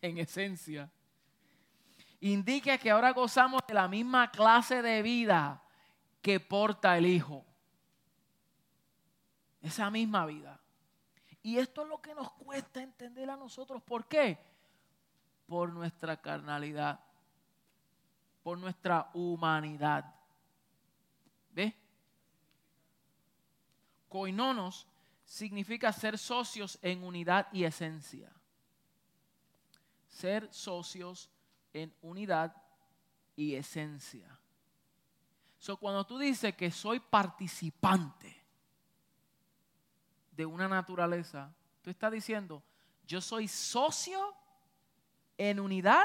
[0.00, 0.90] en esencia.
[2.20, 5.62] Indica que ahora gozamos de la misma clase de vida
[6.22, 7.44] que porta el Hijo.
[9.62, 10.60] Esa misma vida.
[11.42, 13.82] Y esto es lo que nos cuesta entender a nosotros.
[13.82, 14.38] ¿Por qué?
[15.50, 17.00] Por nuestra carnalidad,
[18.44, 20.14] por nuestra humanidad.
[21.50, 21.76] ¿Ve?
[24.08, 24.86] Coinonos
[25.24, 28.30] significa ser socios en unidad y esencia.
[30.06, 31.28] Ser socios
[31.72, 32.54] en unidad
[33.34, 34.38] y esencia.
[35.58, 38.40] So, cuando tú dices que soy participante
[40.30, 42.62] de una naturaleza, tú estás diciendo,
[43.04, 44.36] yo soy socio
[45.42, 46.04] en unidad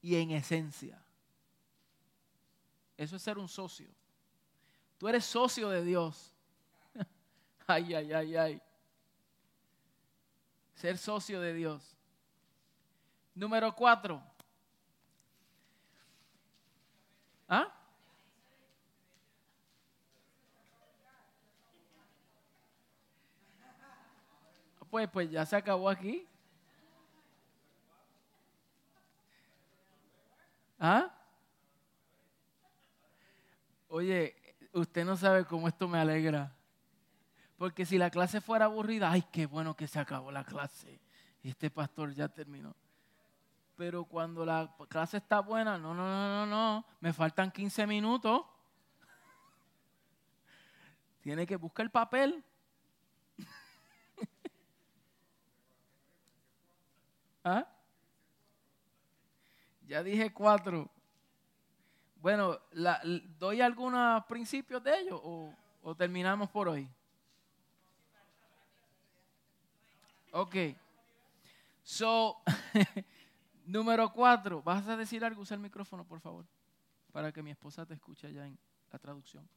[0.00, 0.98] y en esencia.
[2.96, 3.90] Eso es ser un socio.
[4.96, 6.32] Tú eres socio de Dios.
[7.66, 8.62] ay, ay, ay, ay.
[10.76, 11.94] Ser socio de Dios.
[13.34, 14.22] Número cuatro.
[17.46, 17.70] ¿Ah?
[24.88, 26.26] Pues, pues ya se acabó aquí.
[30.80, 31.14] ¿Ah?
[33.88, 34.34] Oye,
[34.72, 36.56] usted no sabe cómo esto me alegra.
[37.58, 40.98] Porque si la clase fuera aburrida, ay, qué bueno que se acabó la clase.
[41.42, 42.74] Este pastor ya terminó.
[43.76, 48.46] Pero cuando la clase está buena, no, no, no, no, no, me faltan 15 minutos.
[51.20, 52.42] Tiene que buscar el papel.
[57.44, 57.66] ¿Ah?
[59.90, 60.88] Ya dije cuatro.
[62.14, 62.60] Bueno,
[63.40, 66.88] ¿doy algunos principios de ellos o, o terminamos por hoy?
[70.30, 70.54] Ok.
[71.82, 72.40] So,
[73.66, 74.62] número cuatro.
[74.62, 75.42] ¿Vas a decir algo?
[75.42, 76.46] Usa el micrófono, por favor,
[77.10, 78.56] para que mi esposa te escuche allá en
[78.92, 79.48] la traducción.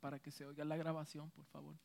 [0.00, 1.76] Para que se oiga la grabación, por favor.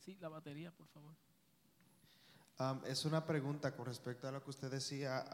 [0.00, 1.14] Sí, la batería, por favor.
[2.86, 5.24] es una pregunta con respecto a lo que usted decía,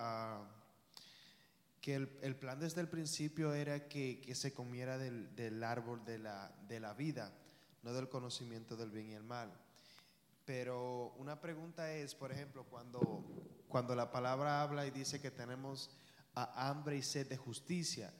[1.80, 7.32] que el, plan desde el principio era que, se comiera del, árbol de la, vida,
[7.82, 9.52] no del conocimiento del bien y el mal.
[10.44, 12.66] Pero una pregunta es, por ejemplo,
[13.68, 15.90] cuando la palabra habla y dice que tenemos
[16.34, 18.12] a hambre y sed de justicia.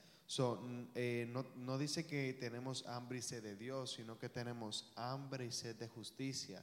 [0.95, 5.53] Eh, no, dice que tenemos hambre y sed de Dios, sino que tenemos hambre y
[5.53, 6.63] sed de justicia.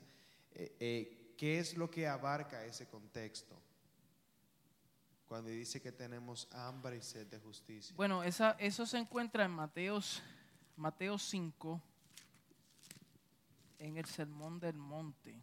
[0.53, 3.59] Eh, eh, ¿Qué es lo que abarca ese contexto?
[5.27, 7.95] Cuando dice que tenemos hambre y sed de justicia.
[7.95, 10.21] Bueno, eso se encuentra en Mateos,
[10.75, 11.81] Mateo 5,
[13.79, 15.41] en el Sermón del Monte.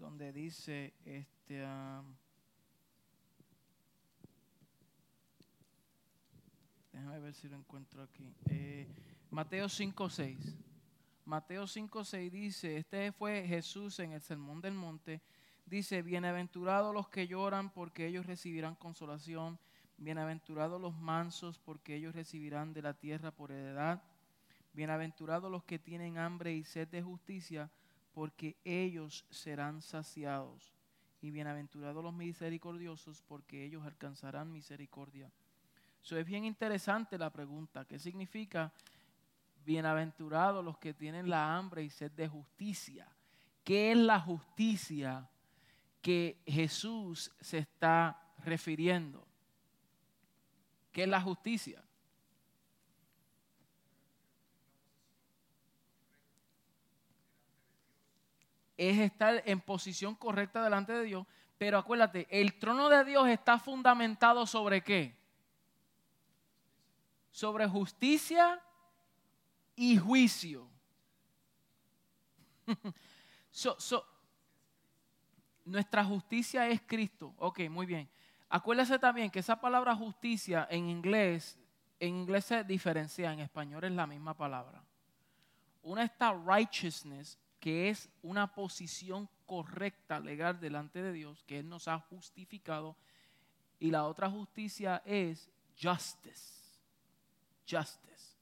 [0.00, 2.02] donde dice, este, ah,
[6.92, 8.32] déjame ver si lo encuentro aquí.
[8.50, 8.86] Eh,
[9.30, 10.56] Mateo 5.6.
[11.24, 15.20] Mateo 5.6 dice, este fue Jesús en el Sermón del Monte,
[15.66, 19.58] dice, bienaventurados los que lloran porque ellos recibirán consolación,
[19.98, 24.02] bienaventurados los mansos porque ellos recibirán de la tierra por heredad,
[24.72, 27.70] Bienaventurados los que tienen hambre y sed de justicia,
[28.12, 30.79] porque ellos serán saciados.
[31.20, 35.30] Y bienaventurados los misericordiosos, porque ellos alcanzarán misericordia.
[36.02, 37.84] Eso es bien interesante la pregunta.
[37.84, 38.72] ¿Qué significa
[39.64, 43.06] bienaventurados los que tienen la hambre y sed de justicia?
[43.62, 45.28] ¿Qué es la justicia
[46.00, 49.26] que Jesús se está refiriendo?
[50.90, 51.84] ¿Qué es la justicia?
[58.80, 61.26] Es estar en posición correcta delante de Dios.
[61.58, 65.14] Pero acuérdate, el trono de Dios está fundamentado sobre qué?
[67.30, 68.58] Sobre justicia
[69.76, 70.66] y juicio.
[75.66, 77.34] nuestra justicia es Cristo.
[77.36, 78.08] Ok, muy bien.
[78.48, 81.58] Acuérdese también que esa palabra justicia en inglés,
[81.98, 84.82] en inglés se diferencia, en español es la misma palabra.
[85.82, 91.86] Una está righteousness que es una posición correcta, legal delante de Dios, que Él nos
[91.88, 92.96] ha justificado.
[93.78, 95.50] Y la otra justicia es
[95.80, 96.78] justice.
[97.68, 98.36] Justice.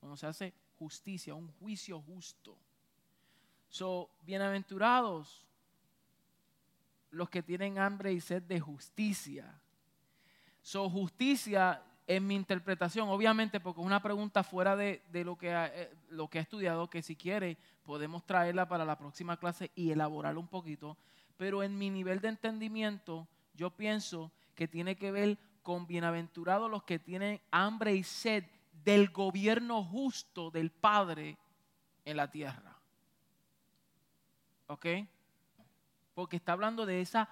[0.00, 2.58] Cuando se hace justicia, un juicio justo.
[3.68, 5.46] So, bienaventurados
[7.10, 9.60] los que tienen hambre y sed de justicia.
[10.62, 15.66] So, justicia en mi interpretación, obviamente porque es una pregunta fuera de, lo, que ha,
[15.66, 19.90] eh, lo que ha estudiado, que si quiere podemos traerla para la próxima clase y
[19.90, 20.96] elaborarla un poquito,
[21.36, 26.82] pero en mi nivel de entendimiento yo pienso que tiene que ver con bienaventurados los
[26.84, 28.44] que tienen hambre y sed
[28.84, 31.38] del gobierno justo del Padre
[32.04, 32.76] en la tierra.
[34.66, 34.86] ¿Ok?
[36.14, 37.28] Porque está hablando de esa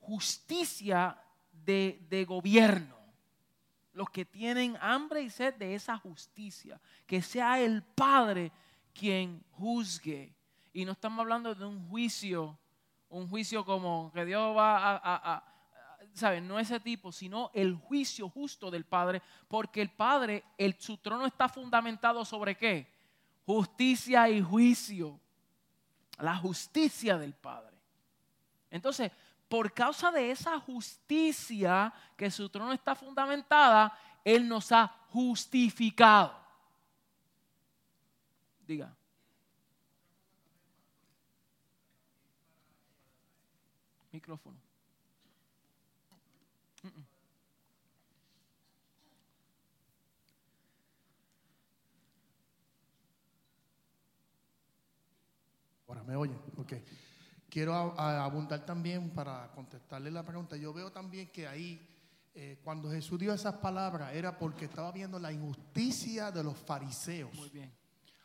[0.00, 1.20] justicia
[1.52, 2.95] de gobierno
[3.96, 8.52] los que tienen hambre y sed de esa justicia, que sea el Padre
[8.92, 10.34] quien juzgue.
[10.74, 12.58] Y no estamos hablando de un juicio,
[13.08, 15.44] un juicio como que Dios va a, a,
[16.12, 16.42] ¿sabes?
[16.42, 21.24] No ese tipo, sino el juicio justo del Padre, porque el Padre, el, su trono
[21.24, 22.92] está fundamentado sobre qué?
[23.46, 25.18] Justicia y juicio.
[26.18, 27.78] La justicia del Padre.
[28.70, 29.10] Entonces,
[29.48, 36.34] por causa de esa justicia que su trono está fundamentada, Él nos ha justificado.
[38.66, 38.94] Diga.
[44.10, 44.56] Micrófono.
[55.86, 56.72] Ahora me oyen, ok
[57.56, 60.58] quiero abundar también para contestarle la pregunta.
[60.58, 61.80] Yo veo también que ahí,
[62.34, 67.32] eh, cuando Jesús dio esas palabras, era porque estaba viendo la injusticia de los fariseos.
[67.32, 67.72] Muy bien.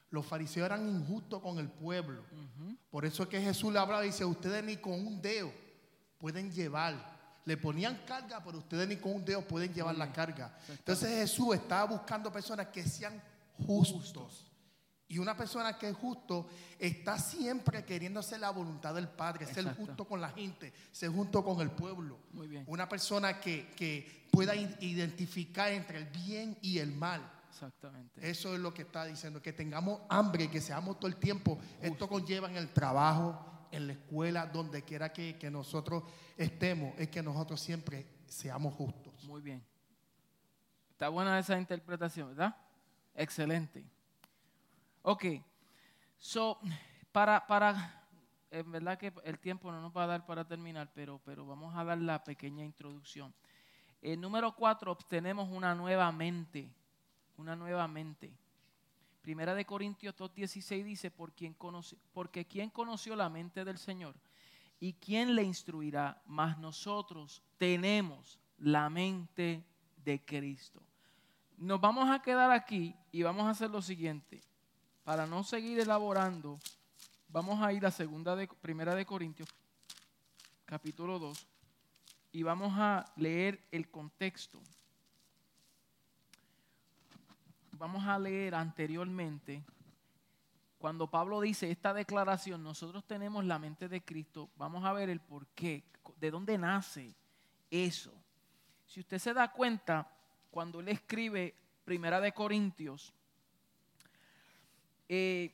[0.09, 2.25] Los fariseos eran injustos con el pueblo.
[2.89, 5.49] Por eso es que Jesús le hablaba y dice, ustedes ni con un dedo
[6.19, 6.93] pueden llevar.
[7.45, 10.59] Le ponían carga, pero ustedes ni con un dedo pueden llevar la carga.
[10.67, 13.23] Entonces Jesús estaba buscando personas que sean
[13.65, 14.50] justos.
[15.11, 16.47] Y una persona que es justo
[16.79, 21.43] está siempre queriendo hacer la voluntad del Padre, ser justo con la gente, ser justo
[21.43, 22.17] con el pueblo.
[22.31, 22.63] Muy bien.
[22.65, 27.29] Una persona que, pueda identificar entre el bien y el mal.
[27.49, 28.29] Exactamente.
[28.29, 31.59] Eso es lo que está diciendo, que tengamos hambre, que seamos todo el tiempo.
[31.81, 36.05] Esto conlleva en el trabajo, en la escuela, donde quiera que, que nosotros
[36.37, 39.25] estemos, es que nosotros siempre seamos justos.
[39.25, 39.61] Muy bien.
[40.91, 42.55] Está buena esa interpretación, ¿verdad?
[43.13, 43.83] Excelente.
[45.03, 45.25] Ok,
[46.19, 46.59] so,
[47.11, 48.05] para, para,
[48.51, 51.75] en verdad que el tiempo no nos va a dar para terminar, pero, pero vamos
[51.75, 53.33] a dar la pequeña introducción.
[53.99, 56.71] El número cuatro, obtenemos una nueva mente,
[57.37, 58.31] una nueva mente.
[59.23, 64.13] Primera de Corintios 2.16 dice, Por quien conoce, porque quien conoció la mente del Señor
[64.79, 69.65] y quién le instruirá, más nosotros tenemos la mente
[69.97, 70.79] de Cristo.
[71.57, 74.41] Nos vamos a quedar aquí y vamos a hacer lo siguiente
[75.03, 76.59] para no seguir elaborando,
[77.27, 79.49] vamos a ir a segunda de, primera de Corintios,
[80.65, 81.47] capítulo 2,
[82.33, 84.61] y vamos a leer el contexto.
[87.71, 89.63] Vamos a leer anteriormente,
[90.77, 95.19] cuando Pablo dice esta declaración, nosotros tenemos la mente de Cristo, vamos a ver el
[95.19, 95.83] por qué,
[96.19, 97.13] de dónde nace
[97.69, 98.13] eso.
[98.85, 100.11] Si usted se da cuenta,
[100.49, 103.13] cuando él escribe Primera de Corintios,
[105.13, 105.53] eh,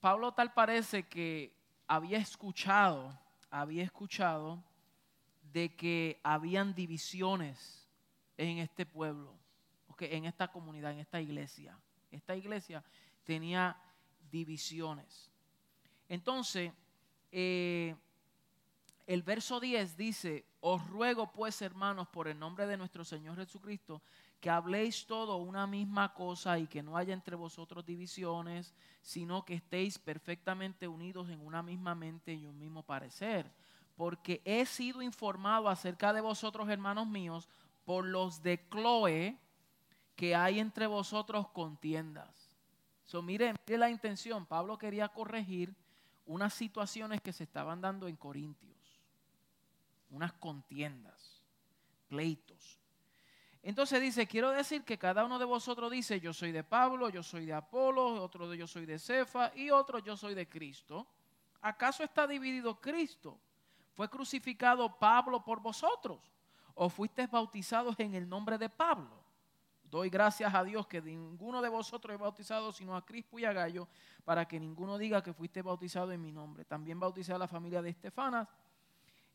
[0.00, 1.52] Pablo tal parece que
[1.86, 3.14] había escuchado,
[3.50, 4.64] había escuchado
[5.52, 7.86] de que habían divisiones
[8.38, 9.34] en este pueblo,
[9.98, 11.78] en esta comunidad, en esta iglesia.
[12.10, 12.82] esta iglesia
[13.22, 13.76] tenía
[14.30, 15.30] divisiones.
[16.08, 16.72] Entonces,
[17.30, 17.94] eh,
[19.06, 24.00] el verso 10 dice, os ruego pues hermanos por el nombre de nuestro Señor Jesucristo,
[24.40, 29.54] que habléis todo una misma cosa y que no haya entre vosotros divisiones, sino que
[29.54, 33.50] estéis perfectamente unidos en una misma mente y un mismo parecer.
[33.96, 37.48] Porque he sido informado acerca de vosotros, hermanos míos,
[37.84, 39.36] por los de Chloe,
[40.14, 42.56] que hay entre vosotros contiendas.
[43.06, 44.46] So, mire, mire la intención.
[44.46, 45.74] Pablo quería corregir
[46.26, 48.76] unas situaciones que se estaban dando en Corintios.
[50.10, 51.42] Unas contiendas,
[52.06, 52.78] pleitos.
[53.68, 57.22] Entonces dice, quiero decir que cada uno de vosotros dice, yo soy de Pablo, yo
[57.22, 61.06] soy de Apolo, otro de yo soy de Cefa y otro yo soy de Cristo.
[61.60, 63.38] ¿Acaso está dividido Cristo?
[63.92, 66.32] ¿Fue crucificado Pablo por vosotros?
[66.76, 69.22] ¿O fuisteis bautizados en el nombre de Pablo?
[69.82, 73.52] Doy gracias a Dios que ninguno de vosotros es bautizado sino a Crispo y a
[73.52, 73.86] Gallo,
[74.24, 76.64] para que ninguno diga que fuiste bautizado en mi nombre.
[76.64, 78.48] También bauticé a la familia de Estefanas.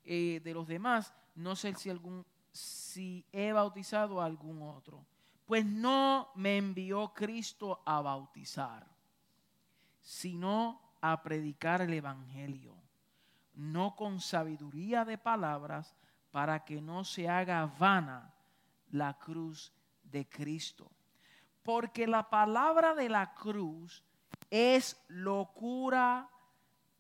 [0.06, 5.06] Eh, de los demás, no sé si, algún, si he bautizado a algún otro.
[5.46, 8.88] Pues no me envió Cristo a bautizar,
[10.00, 12.76] sino a predicar el Evangelio,
[13.56, 15.96] no con sabiduría de palabras,
[16.32, 18.34] para que no se haga vana
[18.90, 19.74] la cruz
[20.04, 20.90] de Cristo.
[21.62, 24.04] Porque la palabra de la cruz
[24.50, 26.30] es locura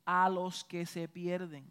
[0.05, 1.65] a los que se pierden,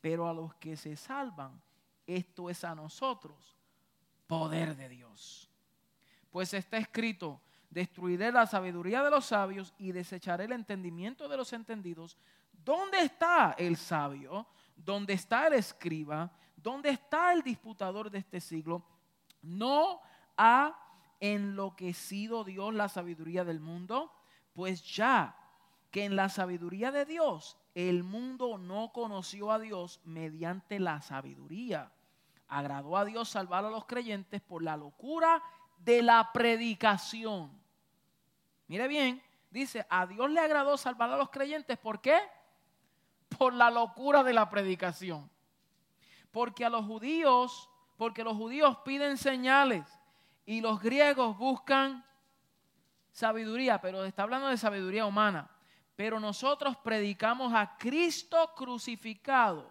[0.00, 1.60] pero a los que se salvan,
[2.08, 3.56] esto es a nosotros,
[4.26, 5.48] poder de Dios.
[6.30, 7.40] Pues está escrito,
[7.70, 12.16] destruiré la sabiduría de los sabios y desecharé el entendimiento de los entendidos.
[12.64, 14.46] ¿Dónde está el sabio?
[14.74, 16.32] ¿Dónde está el escriba?
[16.56, 18.82] ¿Dónde está el disputador de este siglo?
[19.42, 20.00] No
[20.36, 20.76] ha
[21.20, 24.12] enloquecido Dios la sabiduría del mundo?
[24.54, 25.36] Pues ya
[25.90, 31.92] que en la sabiduría de Dios el mundo no conoció a Dios mediante la sabiduría.
[32.48, 35.42] Agradó a Dios salvar a los creyentes por la locura
[35.78, 37.50] de la predicación.
[38.66, 41.78] Mire bien, dice, a Dios le agradó salvar a los creyentes.
[41.78, 42.18] ¿Por qué?
[43.36, 45.30] Por la locura de la predicación.
[46.30, 49.86] Porque a los judíos, porque los judíos piden señales
[50.44, 52.04] y los griegos buscan
[53.12, 55.50] sabiduría, pero está hablando de sabiduría humana.
[55.96, 59.68] Pero nosotros predicamos a Cristo crucificado,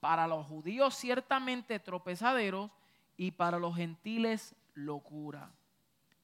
[0.00, 2.70] para los judíos ciertamente tropezaderos
[3.16, 5.52] y para los gentiles locura.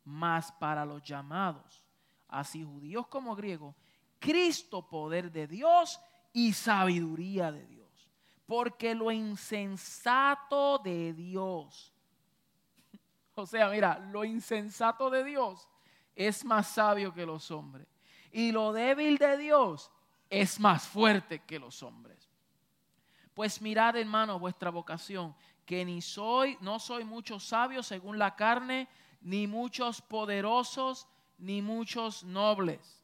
[0.05, 1.85] Mas para los llamados,
[2.29, 3.75] así judíos como griegos,
[4.19, 6.01] Cristo poder de Dios
[6.33, 8.09] y sabiduría de Dios.
[8.47, 11.93] Porque lo insensato de Dios,
[13.35, 15.69] o sea, mira, lo insensato de Dios
[16.15, 17.87] es más sabio que los hombres.
[18.31, 19.91] Y lo débil de Dios
[20.31, 22.22] es más fuerte que los hombres.
[23.35, 28.89] Pues mirad, hermano, vuestra vocación, que ni soy, no soy muchos sabios según la carne,
[29.21, 31.09] ni muchos poderosos,
[31.39, 33.03] ni muchos nobles,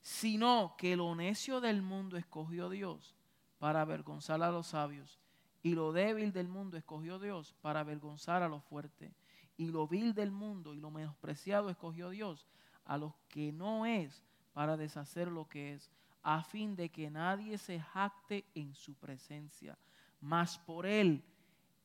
[0.00, 3.14] sino que lo necio del mundo escogió Dios
[3.58, 5.18] para avergonzar a los sabios,
[5.62, 9.12] y lo débil del mundo escogió Dios para avergonzar a los fuertes,
[9.56, 12.46] y lo vil del mundo y lo menospreciado escogió Dios
[12.84, 14.22] a los que no es
[14.52, 15.90] para deshacer lo que es,
[16.22, 19.78] a fin de que nadie se jacte en su presencia.
[20.20, 21.22] Mas por él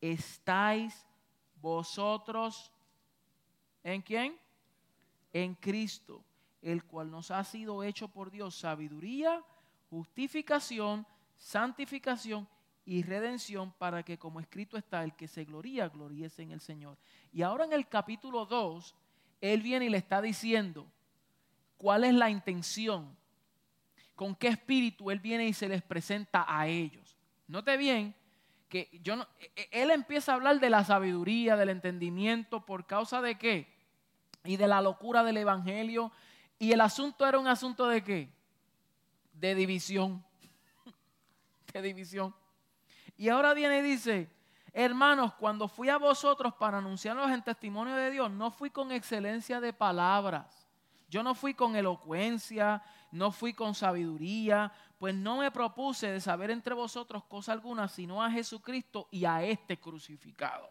[0.02, 1.06] estáis
[1.62, 2.72] vosotros
[3.84, 4.38] en quién?
[5.32, 6.24] En Cristo,
[6.62, 9.44] el cual nos ha sido hecho por Dios sabiduría,
[9.90, 11.06] justificación,
[11.38, 12.48] santificación
[12.86, 16.98] y redención para que como escrito está, el que se gloría, gloríese en el Señor.
[17.32, 18.96] Y ahora en el capítulo 2,
[19.42, 20.86] él viene y le está diciendo
[21.78, 23.16] cuál es la intención,
[24.16, 27.18] con qué espíritu él viene y se les presenta a ellos.
[27.48, 28.16] Note bien
[28.70, 32.88] que yo no, e, e, él empieza a hablar de la sabiduría, del entendimiento, por
[32.88, 33.72] causa de qué?
[34.44, 36.12] Y de la locura del evangelio.
[36.58, 38.34] Y el asunto era un asunto de qué?
[39.34, 40.26] De división.
[41.74, 42.34] De división.
[43.18, 44.30] Y ahora viene y dice,
[44.72, 49.62] hermanos, cuando fui a vosotros para anunciarlos en testimonio de Dios, no fui con excelencia
[49.62, 50.68] de palabras.
[51.10, 52.82] Yo no fui con elocuencia,
[53.14, 58.24] no fui con sabiduría, pues no me propuse de saber entre vosotros cosa alguna, sino
[58.24, 60.68] a Jesucristo y a este crucificado.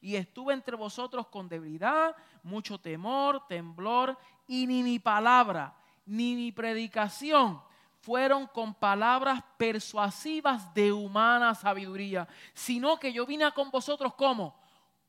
[0.00, 4.16] Y estuve entre vosotros con debilidad, mucho temor, temblor,
[4.46, 5.76] y ni mi palabra,
[6.06, 7.60] ni mi predicación
[8.00, 14.58] fueron con palabras persuasivas de humana sabiduría, sino que yo vine con vosotros como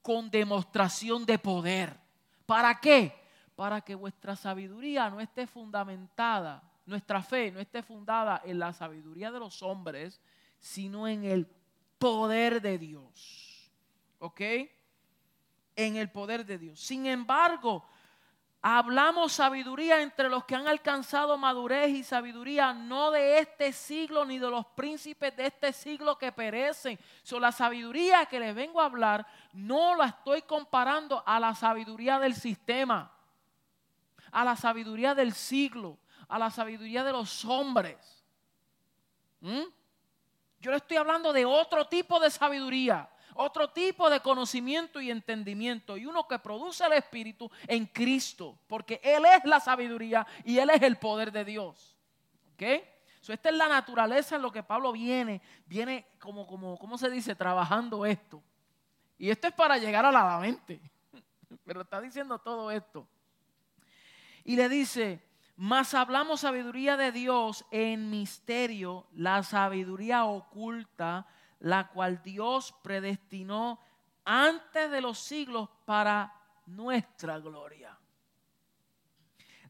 [0.02, 1.98] con demostración de poder.
[2.46, 3.19] ¿Para qué?
[3.60, 9.32] Para que vuestra sabiduría no esté fundamentada, nuestra fe no esté fundada en la sabiduría
[9.32, 10.22] de los hombres,
[10.60, 11.46] sino en el
[11.98, 13.70] poder de Dios.
[14.20, 14.40] ¿Ok?
[15.76, 16.80] En el poder de Dios.
[16.80, 17.86] Sin embargo,
[18.62, 24.38] Hablamos sabiduría entre los que han alcanzado madurez y sabiduría, no de este siglo ni
[24.38, 27.00] de los príncipes de este siglo que perecen.
[27.24, 32.20] So, la sabiduría que les vengo a hablar no la estoy comparando a la sabiduría
[32.20, 33.10] del sistema,
[34.32, 35.98] a la sabiduría del siglo,
[36.28, 38.26] a la sabiduría de los hombres.
[39.42, 39.64] ¿Mm?
[40.60, 43.10] Yo le estoy hablando de otro tipo de sabiduría
[43.42, 49.00] otro tipo de conocimiento y entendimiento y uno que produce el Espíritu en Cristo, porque
[49.02, 51.98] Él es la sabiduría y Él es el poder de Dios.
[52.54, 52.64] ¿Ok?
[53.30, 57.36] esta es la naturaleza en lo que Pablo viene, viene como, como, ¿cómo se dice?
[57.36, 58.42] Trabajando esto.
[59.20, 60.82] Y esto es para llegar a la mente.
[61.64, 63.08] Pero está diciendo todo esto.
[64.50, 65.24] Y le dice,
[65.58, 71.28] mas hablamos sabiduría de Dios en misterio, la sabiduría oculta
[71.60, 73.80] la cual Dios predestinó
[74.26, 76.34] antes de los siglos para
[76.66, 77.96] nuestra gloria.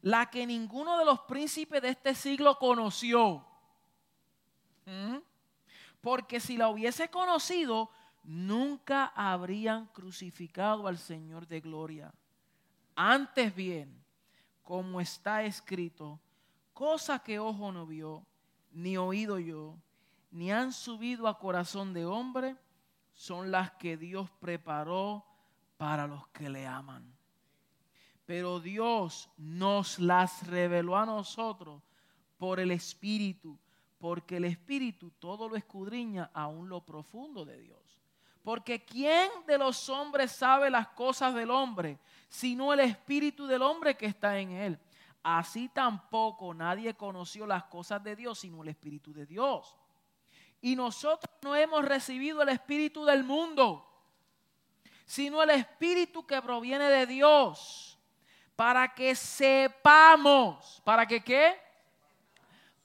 [0.00, 3.44] La que ninguno de los príncipes de este siglo conoció.
[4.86, 5.18] ¿Mm?
[6.00, 7.90] Porque si la hubiese conocido,
[8.22, 12.14] nunca habrían crucificado al Señor de gloria.
[12.96, 13.99] Antes bien,
[14.70, 16.20] como está escrito,
[16.72, 18.24] cosa que ojo no vio,
[18.70, 19.76] ni oído yo,
[20.30, 22.56] ni han subido a corazón de hombre,
[23.12, 25.26] son las que Dios preparó
[25.76, 27.12] para los que le aman.
[28.24, 31.82] Pero Dios nos las reveló a nosotros
[32.38, 33.58] por el Espíritu,
[33.98, 37.89] porque el Espíritu todo lo escudriña aún lo profundo de Dios.
[38.42, 41.98] Porque ¿quién de los hombres sabe las cosas del hombre,
[42.28, 44.78] sino el Espíritu del hombre que está en él?
[45.22, 49.76] Así tampoco nadie conoció las cosas de Dios, sino el Espíritu de Dios.
[50.62, 53.86] Y nosotros no hemos recibido el espíritu del mundo,
[55.06, 57.98] sino el espíritu que proviene de Dios,
[58.56, 61.58] para que sepamos, ¿para que qué?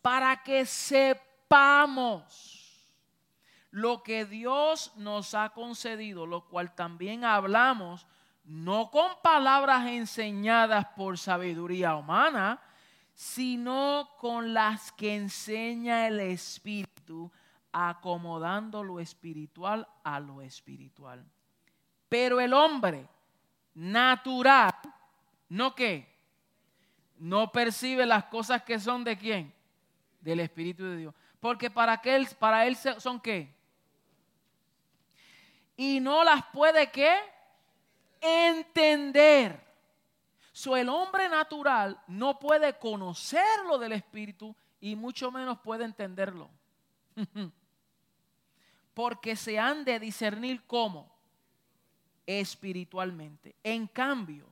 [0.01, 2.54] Para que sepamos
[3.75, 8.07] lo que Dios nos ha concedido, lo cual también hablamos,
[8.45, 12.61] no con palabras enseñadas por sabiduría humana,
[13.13, 17.29] sino con las que enseña el Espíritu
[17.73, 21.25] acomodando lo espiritual a lo espiritual.
[22.07, 23.05] Pero el hombre
[23.73, 24.71] natural,
[25.49, 26.15] ¿no qué?
[27.17, 29.53] No percibe las cosas que son de quién?
[30.21, 31.15] Del Espíritu de Dios.
[31.41, 33.53] Porque para, él, para él son qué?
[35.77, 37.17] Y no las puede qué?
[38.21, 39.63] Entender.
[40.51, 46.49] So, el hombre natural no puede conocerlo del Espíritu y mucho menos puede entenderlo.
[48.95, 51.13] porque se han de discernir cómo
[52.25, 53.55] espiritualmente.
[53.61, 54.47] En cambio,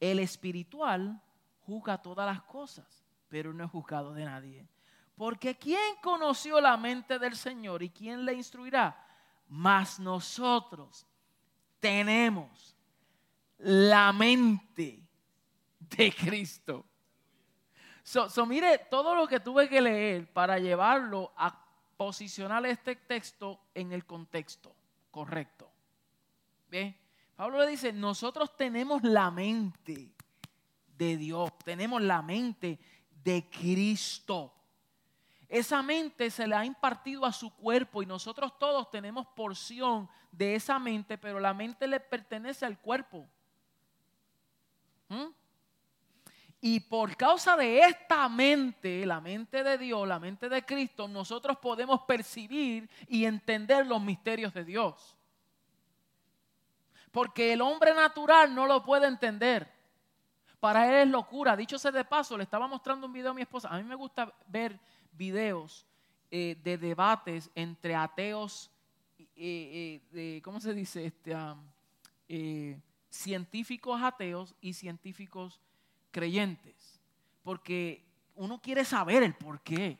[0.00, 1.18] el espiritual
[1.64, 4.66] juzga todas las cosas, pero no es juzgado de nadie.
[5.16, 9.03] Porque ¿quién conoció la mente del Señor y quién le instruirá?
[9.56, 11.06] Mas nosotros
[11.78, 12.74] tenemos
[13.58, 15.00] la mente
[15.78, 16.84] de Cristo.
[18.02, 21.56] So, mire, todo lo que tuve que leer para llevarlo a
[21.96, 24.74] posicionar este texto en el contexto
[25.12, 25.70] correcto.
[26.68, 26.98] ¿Bien?
[27.36, 30.16] Pablo le dice, nosotros tenemos la mente
[30.98, 32.80] de Dios, tenemos la mente
[33.22, 34.52] de Cristo.
[35.48, 40.54] Esa mente se le ha impartido a su cuerpo y nosotros todos tenemos porción de
[40.54, 43.28] esa mente, pero la mente le pertenece al cuerpo.
[45.08, 45.26] ¿Mm?
[46.66, 51.58] Y por causa de esta mente, la mente de Dios, la mente de Cristo, nosotros
[51.58, 55.14] podemos percibir y entender los misterios de Dios.
[57.12, 59.70] Porque el hombre natural no lo puede entender.
[60.58, 61.54] Para él es locura.
[61.54, 63.68] Dicho sea de paso, le estaba mostrando un video a mi esposa.
[63.68, 64.80] A mí me gusta ver
[65.16, 65.86] videos
[66.30, 68.70] eh, de debates entre ateos,
[69.36, 71.06] eh, eh, ¿cómo se dice?
[71.06, 72.76] Este,
[73.08, 75.60] científicos ateos y científicos
[76.10, 77.00] creyentes,
[77.42, 78.04] porque
[78.34, 79.98] uno quiere saber el por qué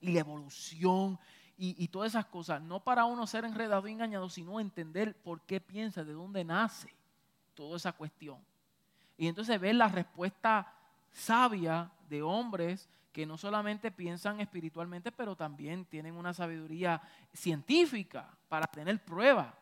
[0.00, 1.18] y la evolución
[1.58, 5.60] y, todas esas cosas, no para uno ser enredado y engañado, sino entender por qué
[5.60, 6.92] piensa, de dónde nace
[7.54, 8.38] toda esa cuestión.
[9.16, 10.70] Y entonces ver la respuesta
[11.10, 17.00] sabia de hombres que no solamente piensan espiritualmente, pero también tienen una sabiduría
[17.32, 19.54] científica para tener pruebas.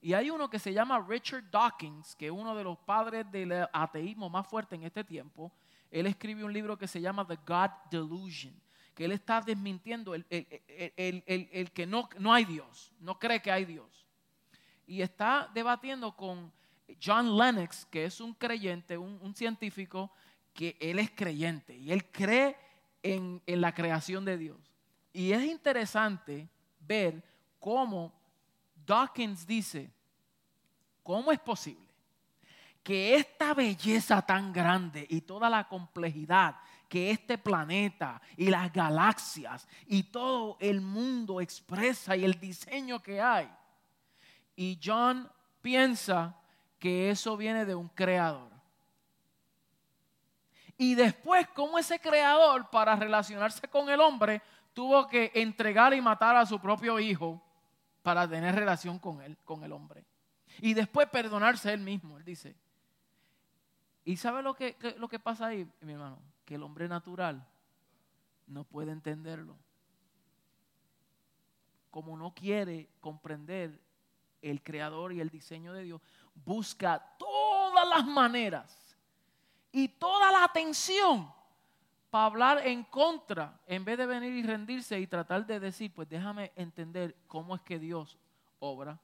[0.00, 3.64] Y hay uno que se llama Richard Dawkins, que es uno de los padres del
[3.72, 5.52] ateísmo más fuerte en este tiempo.
[5.88, 8.60] Él escribe un libro que se llama The God Delusion,
[8.92, 10.24] que él está desmintiendo el,
[11.72, 14.04] que no, no hay Dios, no cree que hay Dios.
[14.84, 16.52] Y está debatiendo con
[17.00, 20.10] John Lennox, que es un creyente, un, científico,
[20.52, 22.65] que él es creyente y él cree
[23.14, 24.58] en, la creación de Dios.
[25.12, 26.48] Y es interesante
[26.80, 27.22] ver
[27.58, 28.12] cómo
[28.86, 29.90] Dawkins dice,
[31.02, 31.86] ¿cómo es posible
[32.82, 36.56] que esta belleza tan grande y toda la complejidad
[36.88, 43.20] que este planeta y las galaxias y todo el mundo expresa y el diseño que
[43.20, 43.50] hay?
[44.54, 45.30] Y John
[45.60, 46.36] piensa
[46.78, 48.55] que eso viene de un creador.
[50.78, 54.42] Y después, cómo ese creador, para relacionarse con el hombre,
[54.74, 57.42] tuvo que entregar y matar a su propio hijo
[58.02, 60.04] para tener relación con él, con el hombre.
[60.60, 62.54] Y después perdonarse él mismo, él dice.
[64.04, 66.18] ¿Y sabe lo que, lo que pasa ahí, mi hermano?
[66.44, 67.44] Que el hombre natural
[68.46, 69.56] no puede entenderlo.
[71.90, 73.80] Como no quiere comprender
[74.42, 76.02] el creador y el diseño de Dios,
[76.34, 78.85] busca todas las maneras
[79.76, 81.30] y toda la atención
[82.08, 86.08] para hablar en contra, en vez de venir y rendirse y tratar de decir, pues
[86.08, 88.16] déjame entender cómo es que Dios
[88.58, 88.98] obra.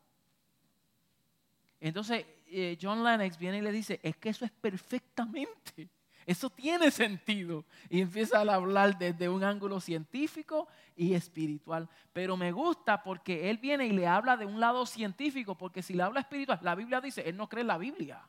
[1.78, 5.90] Entonces eh, John Lennox viene y le dice, es que eso es perfectamente,
[6.24, 7.66] eso tiene sentido.
[7.90, 11.86] Y empieza a hablar desde un ángulo científico y espiritual.
[12.14, 15.92] Pero me gusta porque él viene y le habla de un lado científico, porque si
[15.92, 18.26] le habla espiritual, la Biblia dice, él no cree en la Biblia.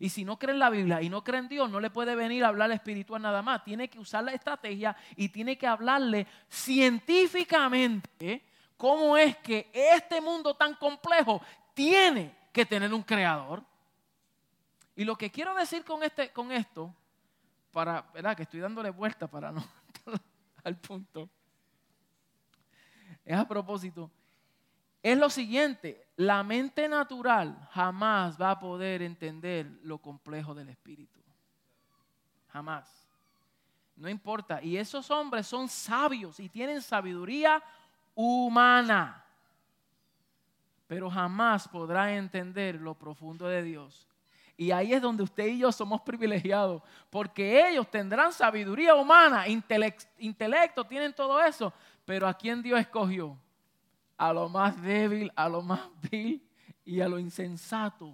[0.00, 2.14] Y si no cree en la Biblia y no cree en Dios, no le puede
[2.14, 3.62] venir a hablar espiritual nada más.
[3.62, 8.42] Tiene que usar la estrategia y tiene que hablarle científicamente
[8.78, 11.42] cómo es que este mundo tan complejo
[11.74, 13.62] tiene que tener un creador.
[14.96, 16.94] Y lo que quiero decir con, este, con esto,
[17.70, 18.34] para, ¿verdad?
[18.34, 19.62] Que estoy dándole vuelta para no
[20.64, 21.28] al punto.
[23.22, 24.10] Es a propósito
[25.02, 31.18] es lo siguiente, la mente natural jamás va a poder entender lo complejo del espíritu.
[32.52, 33.08] Jamás.
[33.96, 34.62] No importa.
[34.62, 37.62] Y esos hombres son sabios y tienen sabiduría
[38.14, 39.24] humana.
[40.86, 44.06] Pero jamás podrá entender lo profundo de Dios.
[44.56, 50.84] Y ahí es donde usted y yo somos privilegiados, porque ellos tendrán sabiduría humana, intelecto,
[50.84, 51.72] tienen todo eso,
[52.04, 53.38] pero ¿a quién Dios escogió?
[54.20, 55.80] A lo más débil, a lo más
[56.10, 56.46] vil
[56.84, 58.12] y a lo insensato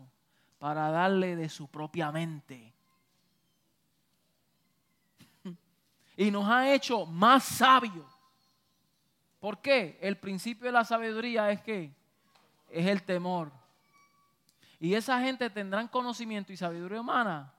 [0.56, 2.72] para darle de su propia mente.
[6.16, 8.06] Y nos ha hecho más sabios.
[9.40, 9.98] ¿Por qué?
[10.00, 11.92] El principio de la sabiduría es que
[12.70, 13.52] es el temor.
[14.78, 17.52] Y esa gente tendrán conocimiento y sabiduría humana,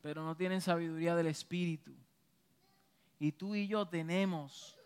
[0.00, 1.94] pero no tienen sabiduría del Espíritu.
[3.18, 4.79] Y tú y yo tenemos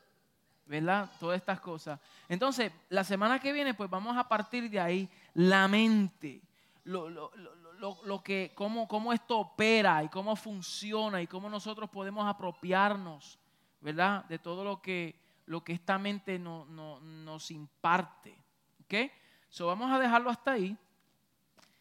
[0.66, 1.10] ¿verdad?
[1.20, 2.00] Todas estas cosas.
[2.28, 6.40] Entonces, la semana que viene, pues vamos a partir de ahí la mente,
[6.84, 7.30] lo, lo,
[7.78, 13.38] lo, lo que, cómo, cómo, esto opera y cómo funciona y cómo nosotros podemos apropiarnos,
[13.80, 14.24] ¿verdad?
[14.26, 18.36] De todo lo que, lo que esta mente no, nos imparte.
[18.84, 19.10] ¿Ok?
[19.48, 20.76] So, vamos a dejarlo hasta ahí.